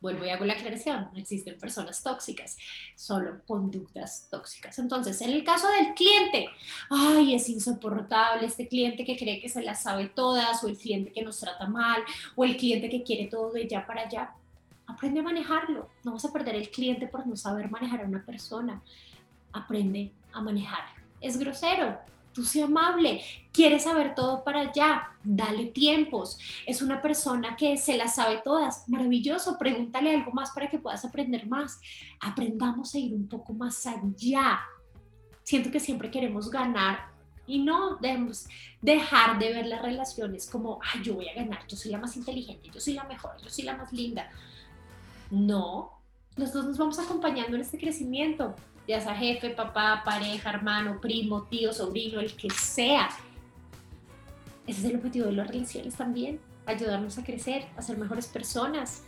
Vuelvo 0.02 0.26
y 0.26 0.30
hago 0.30 0.44
la 0.44 0.56
aclaración, 0.56 1.08
no 1.14 1.18
existen 1.18 1.58
personas 1.58 2.04
tóxicas, 2.04 2.58
solo 2.98 3.42
conductas 3.48 4.28
tóxicas. 4.30 4.78
Entonces, 4.80 5.22
en 5.22 5.30
el 5.30 5.46
caso 5.46 5.70
del 5.70 5.94
cliente, 5.94 6.50
ay, 6.90 7.34
es 7.34 7.48
insoportable 7.48 8.46
este 8.46 8.68
cliente 8.68 9.06
que 9.06 9.16
cree 9.16 9.40
que 9.40 9.48
se 9.48 9.62
las 9.62 9.84
sabe 9.84 10.10
todas, 10.10 10.62
o 10.62 10.68
el 10.68 10.78
cliente 10.78 11.14
que 11.14 11.22
nos 11.22 11.40
trata 11.40 11.68
mal, 11.68 12.04
o 12.36 12.44
el 12.44 12.58
cliente 12.58 12.90
que 12.90 13.04
quiere 13.04 13.28
todo 13.28 13.54
de 13.54 13.66
ya 13.70 13.88
para 13.88 14.02
allá 14.02 14.36
Aprende 14.88 15.20
a 15.20 15.24
manejarlo. 15.24 15.90
No 16.04 16.14
vas 16.14 16.26
a 16.26 16.32
perder 16.32 16.56
el 16.56 16.70
cliente 16.70 17.08
por 17.08 17.26
no 17.26 17.36
saber 17.36 17.70
manejar 17.70 18.02
a 18.02 18.08
una 18.08 18.24
persona. 18.24 18.82
Aprende 19.52 20.12
a 20.32 20.42
manejar. 20.42 20.84
Es 21.22 21.38
grosero. 21.38 21.98
Tú 22.34 22.44
sé 22.44 22.64
amable, 22.64 23.22
quiere 23.52 23.80
saber 23.80 24.16
todo 24.16 24.44
para 24.44 24.62
allá, 24.62 25.12
dale 25.24 25.68
tiempos. 25.68 26.40
Es 26.66 26.82
una 26.82 27.00
persona 27.00 27.56
que 27.56 27.78
se 27.78 27.96
las 27.96 28.16
sabe 28.16 28.42
todas, 28.44 28.90
maravilloso, 28.90 29.56
pregúntale 29.60 30.16
algo 30.16 30.32
más 30.32 30.50
para 30.50 30.68
que 30.68 30.80
puedas 30.80 31.06
aprender 31.06 31.46
más. 31.46 31.80
Aprendamos 32.20 32.96
a 32.96 32.98
ir 32.98 33.14
un 33.14 33.28
poco 33.28 33.54
más 33.54 33.86
allá. 33.86 34.62
Siento 35.44 35.70
que 35.70 35.80
siempre 35.80 36.10
queremos 36.10 36.50
ganar 36.50 37.14
y 37.46 37.60
no 37.60 37.98
debemos 37.98 38.48
dejar 38.82 39.38
de 39.38 39.54
ver 39.54 39.68
las 39.68 39.84
relaciones 39.84 40.50
como, 40.50 40.80
ay, 40.82 41.04
yo 41.04 41.14
voy 41.14 41.30
a 41.30 41.36
ganar, 41.36 41.68
yo 41.68 41.78
soy 41.78 41.92
la 41.92 42.00
más 42.00 42.16
inteligente, 42.16 42.70
yo 42.74 42.80
soy 42.80 42.94
la 42.94 43.04
mejor, 43.04 43.36
yo 43.44 43.50
soy 43.50 43.66
la 43.66 43.76
más 43.76 43.94
linda. 43.94 44.32
No, 45.32 45.94
los 46.36 46.52
dos 46.52 46.66
nos 46.66 46.78
vamos 46.78 47.00
acompañando 47.00 47.56
en 47.56 47.62
este 47.62 47.78
crecimiento, 47.78 48.56
ya 48.88 49.00
sea 49.00 49.16
jefe, 49.16 49.52
papá, 49.52 50.02
pareja, 50.04 50.50
hermano, 50.50 51.00
primo, 51.00 51.44
tío, 51.44 51.72
sobrino, 51.72 52.20
el 52.20 52.36
que 52.36 52.50
sea. 52.50 53.10
Ese 54.66 54.80
es 54.80 54.86
el 54.86 54.96
objetivo 54.98 55.28
de 55.28 55.34
las 55.34 55.48
relaciones 55.48 55.96
también, 55.96 56.40
ayudarnos 56.66 57.18
a 57.18 57.24
crecer, 57.24 57.66
a 57.78 57.82
ser 57.82 57.98
mejores 57.98 58.28
personas. 58.28 59.04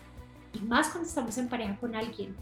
Y 0.54 0.60
más 0.60 0.89
cuando 0.89 1.10
estamos 1.10 1.38
en 1.38 1.49
pareja 1.49 1.75
con 1.78 1.95
alguien. 1.95 2.36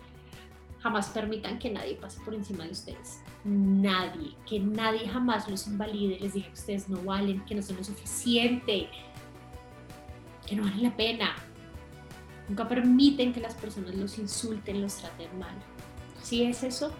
Jamás 0.79 1.07
permitan 1.09 1.59
que 1.59 1.71
nadie 1.71 1.95
pase 1.95 2.19
por 2.25 2.33
encima 2.33 2.65
de 2.65 2.71
ustedes. 2.71 3.21
Nadie, 3.45 4.35
que 4.45 4.59
nadie 4.59 5.07
jamás 5.07 5.47
los 5.47 5.65
invalide, 5.65 6.19
les 6.19 6.33
diga 6.33 6.47
que 6.47 6.53
ustedes 6.53 6.89
no 6.89 7.01
valen, 7.03 7.43
que 7.45 7.55
no 7.55 7.61
son 7.61 7.77
lo 7.77 7.83
suficiente, 7.85 8.89
que 10.45 10.55
no 10.57 10.63
valen 10.63 10.83
la 10.83 10.95
pena 10.97 11.35
Nunca 12.53 12.67
permiten 12.67 13.33
que 13.33 13.39
las 13.39 13.55
personas 13.55 13.95
los 13.95 14.19
insulten, 14.19 14.79
los 14.79 14.97
traten 14.97 15.39
mal. 15.39 15.55
Si 16.21 16.43
es 16.43 16.61
eso, 16.61 16.93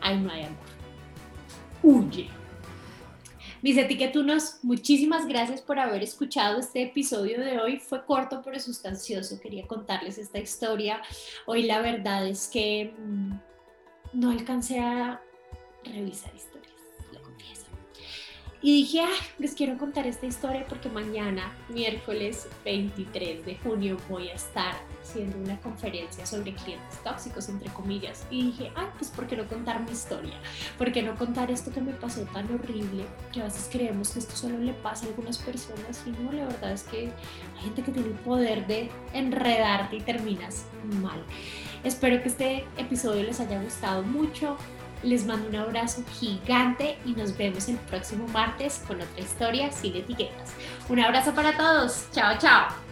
ahí 0.00 0.18
no 0.18 0.32
hay 0.32 0.44
amor. 0.44 0.56
Huye. 1.82 2.30
Mis 3.60 3.76
etiquetunos, 3.76 4.60
muchísimas 4.62 5.26
gracias 5.26 5.60
por 5.60 5.78
haber 5.78 6.02
escuchado 6.02 6.60
este 6.60 6.80
episodio 6.84 7.42
de 7.42 7.60
hoy. 7.60 7.78
Fue 7.78 8.06
corto 8.06 8.40
pero 8.42 8.58
sustancioso. 8.58 9.38
Quería 9.38 9.66
contarles 9.66 10.16
esta 10.16 10.38
historia. 10.38 11.02
Hoy 11.44 11.64
la 11.64 11.82
verdad 11.82 12.26
es 12.26 12.48
que 12.48 12.94
mm, 12.98 13.32
no 14.14 14.30
alcancé 14.30 14.78
a 14.78 15.20
revisar 15.84 16.32
confieso. 16.32 16.55
Y 18.66 18.72
dije, 18.72 19.00
ah, 19.00 19.24
les 19.38 19.54
quiero 19.54 19.78
contar 19.78 20.08
esta 20.08 20.26
historia 20.26 20.66
porque 20.68 20.88
mañana, 20.88 21.52
miércoles 21.68 22.48
23 22.64 23.46
de 23.46 23.54
junio, 23.58 23.96
voy 24.08 24.28
a 24.28 24.34
estar 24.34 24.74
haciendo 25.00 25.38
una 25.38 25.56
conferencia 25.60 26.26
sobre 26.26 26.52
clientes 26.52 27.00
tóxicos, 27.04 27.48
entre 27.48 27.70
comillas. 27.70 28.26
Y 28.28 28.46
dije, 28.46 28.72
ay, 28.74 28.88
pues 28.98 29.12
¿por 29.12 29.28
qué 29.28 29.36
no 29.36 29.46
contar 29.46 29.84
mi 29.84 29.92
historia? 29.92 30.34
¿Por 30.78 30.90
qué 30.90 31.00
no 31.00 31.14
contar 31.14 31.48
esto 31.52 31.70
que 31.70 31.80
me 31.80 31.92
pasó 31.92 32.22
tan 32.22 32.52
horrible? 32.52 33.04
Que 33.32 33.42
a 33.42 33.44
veces 33.44 33.68
creemos 33.70 34.10
que 34.10 34.18
esto 34.18 34.34
solo 34.34 34.58
le 34.58 34.72
pasa 34.72 35.06
a 35.06 35.10
algunas 35.10 35.38
personas 35.38 36.02
y 36.04 36.10
no, 36.10 36.32
la 36.32 36.46
verdad 36.46 36.72
es 36.72 36.82
que 36.82 37.02
hay 37.02 37.62
gente 37.62 37.82
que 37.84 37.92
tiene 37.92 38.08
el 38.08 38.14
poder 38.14 38.66
de 38.66 38.90
enredarte 39.12 39.94
y 39.94 40.00
terminas 40.00 40.64
mal. 41.00 41.22
Espero 41.84 42.20
que 42.20 42.30
este 42.30 42.64
episodio 42.78 43.22
les 43.22 43.38
haya 43.38 43.62
gustado 43.62 44.02
mucho. 44.02 44.56
Les 45.02 45.24
mando 45.24 45.48
un 45.48 45.56
abrazo 45.56 46.02
gigante 46.18 46.98
y 47.04 47.12
nos 47.12 47.36
vemos 47.36 47.68
el 47.68 47.76
próximo 47.76 48.26
martes 48.28 48.82
con 48.86 49.00
otra 49.00 49.20
historia 49.20 49.70
sin 49.72 49.96
etiquetas. 49.96 50.54
Un 50.88 51.00
abrazo 51.00 51.34
para 51.34 51.56
todos. 51.56 52.06
Chao, 52.12 52.36
chao. 52.38 52.85